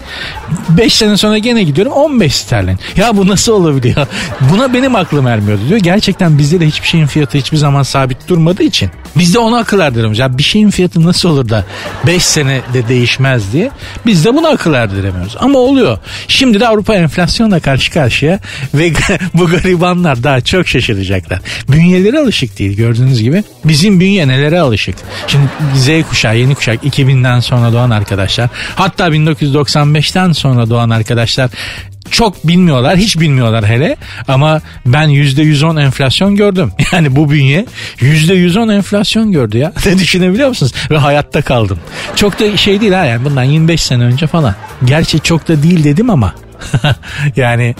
5 0.69 0.93
sene 0.93 1.17
sonra 1.17 1.37
gene 1.37 1.63
gidiyorum 1.63 1.93
15 1.93 2.35
sterlin. 2.35 2.79
Ya 2.95 3.17
bu 3.17 3.27
nasıl 3.27 3.53
olabiliyor? 3.53 4.07
Buna 4.41 4.73
benim 4.73 4.95
aklım 4.95 5.27
ermiyordu 5.27 5.61
diyor. 5.69 5.79
Gerçekten 5.79 6.37
bizde 6.37 6.59
de 6.59 6.67
hiçbir 6.67 6.87
şeyin 6.87 7.05
fiyatı 7.05 7.37
hiçbir 7.37 7.57
zaman 7.57 7.83
sabit 7.83 8.27
durmadığı 8.27 8.63
için. 8.63 8.89
Biz 9.15 9.33
de 9.33 9.39
onu 9.39 9.55
akıl 9.55 9.79
erdiremiyoruz. 9.79 10.19
Ya 10.19 10.37
bir 10.37 10.43
şeyin 10.43 10.69
fiyatı 10.69 11.03
nasıl 11.03 11.29
olur 11.29 11.49
da 11.49 11.65
5 12.07 12.23
senede 12.23 12.87
değişmez 12.89 13.53
diye. 13.53 13.71
Biz 14.05 14.25
de 14.25 14.33
bunu 14.33 14.47
akıl 14.47 14.73
erdiremiyoruz. 14.73 15.35
Ama 15.39 15.59
oluyor. 15.59 15.97
Şimdi 16.27 16.59
de 16.59 16.67
Avrupa 16.67 16.95
enflasyonla 16.95 17.59
karşı 17.59 17.91
karşıya 17.91 18.39
ve 18.73 18.91
bu 19.33 19.45
garibanlar 19.47 20.23
daha 20.23 20.41
çok 20.41 20.67
şaşıracaklar. 20.67 21.39
Bünyeleri 21.69 22.19
alışık 22.19 22.59
değil 22.59 22.77
gördüğünüz 22.77 23.21
gibi. 23.21 23.43
Bizim 23.65 23.99
bünye 23.99 24.27
nelere 24.27 24.59
alışık. 24.59 24.95
Şimdi 25.27 25.45
Z 25.75 26.09
kuşağı, 26.09 26.37
yeni 26.37 26.55
kuşak 26.55 26.83
2000'den 26.83 27.39
sonra 27.39 27.73
doğan 27.73 27.89
arkadaşlar. 27.89 28.49
Hatta 28.75 29.07
1995'ten 29.07 30.31
sonra 30.31 30.69
doğan 30.69 30.89
arkadaşlar 30.89 31.49
çok 32.11 32.47
bilmiyorlar 32.47 32.97
hiç 32.97 33.19
bilmiyorlar 33.19 33.65
hele 33.65 33.95
ama 34.27 34.61
ben 34.85 35.09
%110 35.09 35.81
enflasyon 35.83 36.35
gördüm. 36.35 36.71
Yani 36.91 37.15
bu 37.15 37.31
bünye 37.31 37.65
%110 37.99 38.75
enflasyon 38.75 39.31
gördü 39.31 39.57
ya. 39.57 39.73
Ne 39.85 39.99
düşünebiliyor 39.99 40.49
musunuz? 40.49 40.73
Ve 40.91 40.97
hayatta 40.97 41.41
kaldım. 41.41 41.79
Çok 42.15 42.39
da 42.39 42.57
şey 42.57 42.81
değil 42.81 42.93
ha 42.93 43.05
yani 43.05 43.25
bundan 43.25 43.43
25 43.43 43.81
sene 43.81 44.03
önce 44.03 44.27
falan. 44.27 44.55
Gerçi 44.85 45.19
çok 45.19 45.47
da 45.47 45.63
değil 45.63 45.83
dedim 45.83 46.09
ama 46.09 46.33
yani 47.35 47.75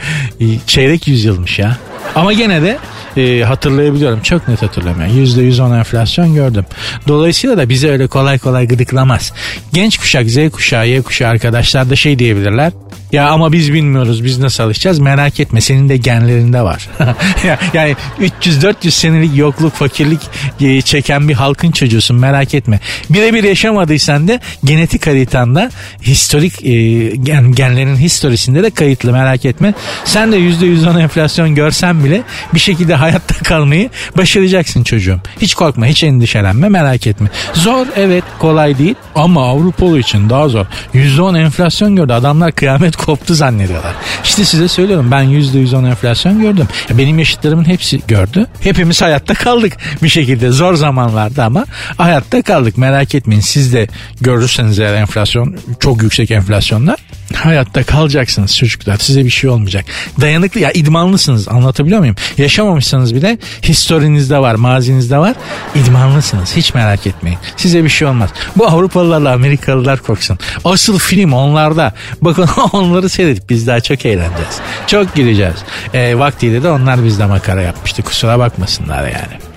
çeyrek 0.66 1.08
yüzyılmış 1.08 1.58
ya. 1.58 1.76
Ama 2.14 2.32
gene 2.32 2.62
de 2.62 2.78
e, 3.16 3.44
hatırlayabiliyorum. 3.44 4.22
Çok 4.22 4.48
net 4.48 4.62
hatırlıyorum. 4.62 5.00
Yani 5.00 5.12
%110 5.12 5.78
enflasyon 5.78 6.34
gördüm. 6.34 6.66
Dolayısıyla 7.08 7.58
da 7.58 7.68
bizi 7.68 7.90
öyle 7.90 8.06
kolay 8.06 8.38
kolay 8.38 8.68
gıdıklamaz. 8.68 9.32
Genç 9.72 9.98
kuşak, 9.98 10.30
Z 10.30 10.50
kuşağı, 10.50 10.88
Y 10.88 11.02
kuşağı 11.02 11.30
arkadaşlar 11.30 11.90
da 11.90 11.96
şey 11.96 12.18
diyebilirler. 12.18 12.72
Ya 13.12 13.28
ama 13.28 13.52
biz 13.52 13.72
bilmiyoruz 13.72 14.24
biz 14.24 14.38
nasıl 14.38 14.64
alışacağız 14.64 14.98
merak 14.98 15.40
etme 15.40 15.60
senin 15.60 15.88
de 15.88 15.96
genlerinde 15.96 16.62
var. 16.62 16.88
yani 17.74 17.96
300-400 18.42 18.90
senelik 18.90 19.36
yokluk 19.36 19.72
fakirlik 19.72 20.20
e, 20.60 20.82
çeken 20.82 21.28
bir 21.28 21.34
halkın 21.34 21.70
çocuğusun 21.70 22.16
merak 22.16 22.54
etme. 22.54 22.80
Birebir 23.10 23.44
yaşamadıysan 23.44 24.28
da 24.28 24.40
genetik 24.64 25.06
haritanda 25.06 25.70
historik 26.02 26.64
e, 26.64 26.70
gen, 27.16 27.52
genlerin 27.52 27.96
historisinde 28.18 28.62
de 28.62 28.70
kayıtlı 28.70 29.12
merak 29.12 29.44
etme. 29.44 29.74
Sen 30.04 30.32
de 30.32 30.38
%110 30.38 31.02
enflasyon 31.02 31.54
görsen 31.54 32.04
bile 32.04 32.22
bir 32.54 32.58
şekilde 32.58 32.94
hayatta 32.94 33.34
kalmayı 33.44 33.90
başaracaksın 34.16 34.82
çocuğum. 34.82 35.20
Hiç 35.40 35.54
korkma 35.54 35.86
hiç 35.86 36.04
endişelenme 36.04 36.68
merak 36.68 37.06
etme. 37.06 37.28
Zor 37.54 37.86
evet 37.96 38.24
kolay 38.38 38.78
değil 38.78 38.94
ama 39.14 39.48
Avrupalı 39.48 39.98
için 39.98 40.30
daha 40.30 40.48
zor. 40.48 40.66
%10 40.94 41.38
enflasyon 41.38 41.96
gördü 41.96 42.12
adamlar 42.12 42.52
kıyamet 42.52 42.96
koptu 42.96 43.34
zannediyorlar. 43.34 43.94
İşte 44.24 44.44
size 44.44 44.68
söylüyorum 44.68 45.10
ben 45.10 45.24
%110 45.24 45.88
enflasyon 45.88 46.40
gördüm. 46.40 46.68
Benim 46.90 47.18
yaşıtlarımın 47.18 47.64
hepsi 47.64 48.00
gördü. 48.08 48.46
Hepimiz 48.60 49.02
hayatta 49.02 49.34
kaldık 49.34 49.72
bir 50.02 50.08
şekilde 50.08 50.50
zor 50.50 50.74
zamanlarda 50.74 51.44
ama 51.44 51.64
hayatta 51.96 52.42
kaldık. 52.42 52.78
Merak 52.78 53.14
etmeyin 53.14 53.40
siz 53.40 53.72
de 53.72 53.88
görürseniz 54.20 54.78
eğer 54.78 54.94
enflasyon 54.94 55.56
çok 55.80 56.02
yüksek 56.02 56.30
enflasyonlar 56.30 56.98
hayatta 57.34 57.82
kalacaksınız 57.82 58.56
çocuklar. 58.56 58.96
Size 58.96 59.24
bir 59.24 59.30
şey 59.30 59.50
olmayacak. 59.50 59.84
Dayanıklı 60.20 60.60
ya 60.60 60.72
idmanlısınız 60.72 61.48
anlatabiliyor 61.48 62.00
muyum? 62.00 62.16
Yaşamamışsanız 62.38 63.14
bile 63.14 63.38
historinizde 63.62 64.38
var, 64.38 64.54
mazinizde 64.54 65.18
var. 65.18 65.34
İdmanlısınız. 65.74 66.56
Hiç 66.56 66.74
merak 66.74 67.06
etmeyin. 67.06 67.38
Size 67.56 67.84
bir 67.84 67.88
şey 67.88 68.08
olmaz. 68.08 68.30
Bu 68.56 68.66
Avrupalılarla 68.66 69.32
Amerikalılar 69.32 69.98
korksun. 69.98 70.38
Asıl 70.64 70.98
film 70.98 71.32
onlarda. 71.32 71.94
Bakın 72.22 72.48
onları 72.72 73.08
seyredip 73.08 73.50
biz 73.50 73.66
daha 73.66 73.80
çok 73.80 74.06
eğleneceğiz. 74.06 74.60
Çok 74.86 75.14
güleceğiz. 75.14 75.56
E, 75.94 76.18
vaktiyle 76.18 76.62
de 76.62 76.70
onlar 76.70 77.04
bizde 77.04 77.26
makara 77.26 77.62
yapmıştı. 77.62 78.02
Kusura 78.02 78.38
bakmasınlar 78.38 79.02
yani. 79.02 79.47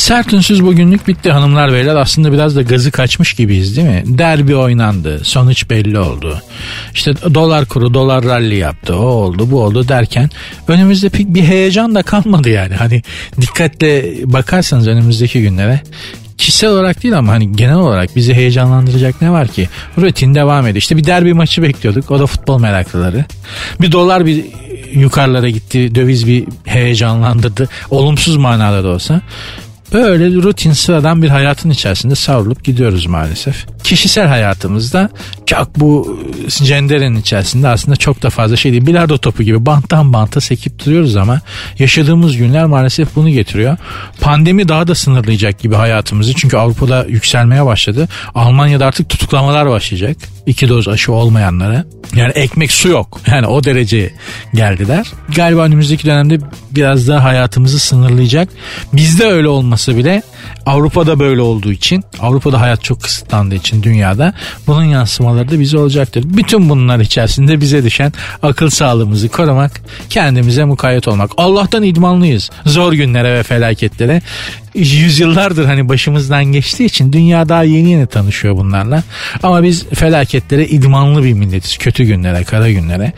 Sert 0.00 0.32
ünsüz 0.32 0.64
bugünlük 0.64 1.08
bitti 1.08 1.30
hanımlar 1.30 1.72
beyler. 1.72 1.96
Aslında 1.96 2.32
biraz 2.32 2.56
da 2.56 2.62
gazı 2.62 2.90
kaçmış 2.90 3.34
gibiyiz 3.34 3.76
değil 3.76 3.88
mi? 3.88 4.02
Derbi 4.06 4.56
oynandı. 4.56 5.20
Sonuç 5.24 5.70
belli 5.70 5.98
oldu. 5.98 6.42
İşte 6.94 7.14
dolar 7.34 7.66
kuru 7.66 7.94
dolar 7.94 8.24
rally 8.24 8.56
yaptı. 8.56 8.96
O 8.96 9.04
oldu 9.04 9.50
bu 9.50 9.62
oldu 9.62 9.88
derken 9.88 10.30
önümüzde 10.68 11.08
pek 11.08 11.34
bir 11.34 11.42
heyecan 11.42 11.94
da 11.94 12.02
kalmadı 12.02 12.48
yani. 12.48 12.74
Hani 12.74 13.02
dikkatle 13.40 14.14
bakarsanız 14.24 14.88
önümüzdeki 14.88 15.42
günlere 15.42 15.80
kişisel 16.38 16.70
olarak 16.70 17.02
değil 17.02 17.18
ama 17.18 17.32
hani 17.32 17.56
genel 17.56 17.76
olarak 17.76 18.16
bizi 18.16 18.34
heyecanlandıracak 18.34 19.22
ne 19.22 19.30
var 19.30 19.48
ki? 19.48 19.68
Rutin 19.98 20.34
devam 20.34 20.66
ediyor. 20.66 20.76
İşte 20.76 20.96
bir 20.96 21.04
derbi 21.04 21.34
maçı 21.34 21.62
bekliyorduk. 21.62 22.10
O 22.10 22.18
da 22.18 22.26
futbol 22.26 22.60
meraklıları. 22.60 23.24
Bir 23.80 23.92
dolar 23.92 24.26
bir 24.26 24.44
yukarılara 24.92 25.48
gitti. 25.48 25.94
Döviz 25.94 26.26
bir 26.26 26.44
heyecanlandırdı. 26.64 27.68
Olumsuz 27.90 28.36
manada 28.36 28.84
da 28.84 28.88
olsa. 28.88 29.20
Böyle 29.92 30.42
rutin 30.42 30.72
sıradan 30.72 31.22
bir 31.22 31.28
hayatın 31.28 31.70
içerisinde 31.70 32.14
savrulup 32.14 32.64
gidiyoruz 32.64 33.06
maalesef. 33.06 33.66
Kişisel 33.84 34.26
hayatımızda 34.26 35.10
çok 35.46 35.76
bu 35.76 36.20
cenderenin 36.48 37.16
içerisinde 37.16 37.68
aslında 37.68 37.96
çok 37.96 38.22
da 38.22 38.30
fazla 38.30 38.56
şey 38.56 38.72
değil. 38.72 38.86
Bilardo 38.86 39.18
topu 39.18 39.42
gibi 39.42 39.66
banttan 39.66 40.12
banta 40.12 40.40
sekip 40.40 40.84
duruyoruz 40.84 41.16
ama 41.16 41.40
yaşadığımız 41.78 42.36
günler 42.36 42.64
maalesef 42.64 43.16
bunu 43.16 43.30
getiriyor. 43.30 43.76
Pandemi 44.20 44.68
daha 44.68 44.86
da 44.86 44.94
sınırlayacak 44.94 45.58
gibi 45.58 45.74
hayatımızı. 45.74 46.34
Çünkü 46.34 46.56
Avrupa'da 46.56 47.04
yükselmeye 47.08 47.66
başladı. 47.66 48.08
Almanya'da 48.34 48.86
artık 48.86 49.08
tutuklamalar 49.08 49.70
başlayacak. 49.70 50.16
İki 50.46 50.68
doz 50.68 50.88
aşı 50.88 51.12
olmayanlara. 51.12 51.84
Yani 52.14 52.32
ekmek 52.34 52.72
su 52.72 52.88
yok. 52.88 53.20
Yani 53.30 53.46
o 53.46 53.64
dereceye 53.64 54.10
geldiler. 54.54 55.06
Galiba 55.36 55.60
önümüzdeki 55.60 56.06
dönemde 56.06 56.38
biraz 56.70 57.08
daha 57.08 57.24
hayatımızı 57.24 57.78
sınırlayacak. 57.78 58.48
Bizde 58.92 59.24
öyle 59.26 59.48
olmasa 59.80 59.96
bile 59.96 60.22
Avrupa'da 60.66 61.18
böyle 61.18 61.40
olduğu 61.40 61.72
için, 61.72 62.04
Avrupa'da 62.20 62.60
hayat 62.60 62.84
çok 62.84 63.02
kısıtlandığı 63.02 63.54
için 63.54 63.82
dünyada 63.82 64.34
bunun 64.66 64.84
yansımaları 64.84 65.50
da 65.50 65.60
bize 65.60 65.78
olacaktır. 65.78 66.24
Bütün 66.26 66.68
bunlar 66.68 67.00
içerisinde 67.00 67.60
bize 67.60 67.84
düşen 67.84 68.12
akıl 68.42 68.70
sağlığımızı 68.70 69.28
korumak, 69.28 69.80
kendimize 70.10 70.64
mukayyet 70.64 71.08
olmak. 71.08 71.30
Allah'tan 71.36 71.82
idmanlıyız. 71.82 72.50
Zor 72.66 72.92
günlere 72.92 73.34
ve 73.34 73.42
felaketlere 73.42 74.22
yüzyıllardır 74.74 75.64
hani 75.64 75.88
başımızdan 75.88 76.44
geçtiği 76.44 76.84
için 76.84 77.12
dünya 77.12 77.48
daha 77.48 77.64
yeni 77.64 77.90
yeni 77.90 78.06
tanışıyor 78.06 78.56
bunlarla. 78.56 79.02
Ama 79.42 79.62
biz 79.62 79.88
felaketlere 79.88 80.66
idmanlı 80.66 81.24
bir 81.24 81.32
milletiz. 81.32 81.78
Kötü 81.78 82.04
günlere, 82.04 82.44
kara 82.44 82.70
günlere. 82.70 83.12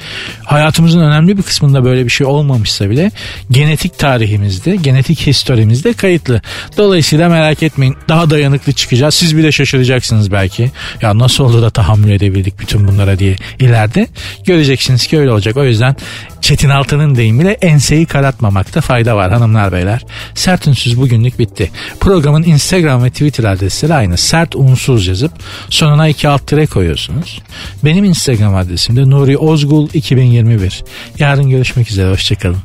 Hayatımızın 0.45 1.01
önemli 1.01 1.39
bir 1.39 1.43
kısmında 1.43 1.85
böyle 1.85 2.05
bir 2.05 2.11
şey 2.11 2.27
olmamışsa 2.27 2.91
bile 2.91 3.11
genetik 3.51 3.99
tarihimizde, 3.99 4.77
genetik 4.77 5.27
historimizde 5.27 5.93
kayıtlı. 5.93 6.43
Dolayısıyla 6.77 7.29
merak 7.29 7.63
etmeyin 7.63 7.97
daha 8.09 8.31
dayanıklı 8.31 8.73
çıkacağız. 8.73 9.15
Siz 9.15 9.37
bile 9.37 9.53
şaşıracaksınız 9.53 10.33
belki. 10.33 10.71
Ya 11.03 11.19
nasıl 11.19 11.45
oldu 11.45 11.63
da 11.63 11.71
tahammül 11.71 12.11
edebildik 12.11 12.61
bütün 12.61 12.89
bunlara 12.89 13.19
diye 13.19 13.37
ileride. 13.59 14.09
Göreceksiniz 14.47 15.07
ki 15.07 15.19
öyle 15.19 15.31
olacak. 15.31 15.57
O 15.57 15.65
yüzden 15.65 15.97
Çetin 16.41 16.69
Altan'ın 16.69 17.15
deyimiyle 17.15 17.53
enseyi 17.53 18.07
karartmamakta 18.07 18.81
fayda 18.81 19.17
var 19.17 19.33
hanımlar 19.33 19.73
beyler. 19.73 20.03
Sert 20.35 20.67
ünsüz 20.67 21.01
bugünlük 21.01 21.39
bitti. 21.43 21.71
Programın 22.01 22.43
Instagram 22.43 23.05
ve 23.05 23.11
Twitter 23.11 23.45
adresleri 23.45 23.95
aynı. 23.95 24.19
Sert 24.19 24.57
unsuz 24.57 25.07
yazıp 25.07 25.33
sonuna 25.71 26.09
iki 26.09 26.29
alt 26.29 26.47
tire 26.47 26.67
koyuyorsunuz. 26.67 27.43
Benim 27.85 28.05
Instagram 28.05 28.55
adresim 28.55 28.97
de 28.97 29.11
Nuri 29.11 29.39
Ozgul 29.39 29.89
2021. 29.95 30.85
Yarın 31.19 31.51
görüşmek 31.51 31.91
üzere. 31.91 32.11
Hoşçakalın. 32.11 32.59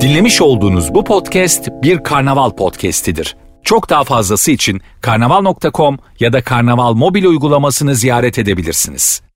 Dinlemiş 0.00 0.40
olduğunuz 0.40 0.94
bu 0.94 1.04
podcast 1.04 1.68
bir 1.82 2.02
karnaval 2.04 2.50
podcastidir. 2.50 3.36
Çok 3.62 3.90
daha 3.90 4.04
fazlası 4.04 4.50
için 4.50 4.80
karnaval.com 5.00 5.98
ya 6.20 6.32
da 6.32 6.42
karnaval 6.42 6.94
mobil 6.94 7.24
uygulamasını 7.24 7.94
ziyaret 7.94 8.38
edebilirsiniz. 8.38 9.27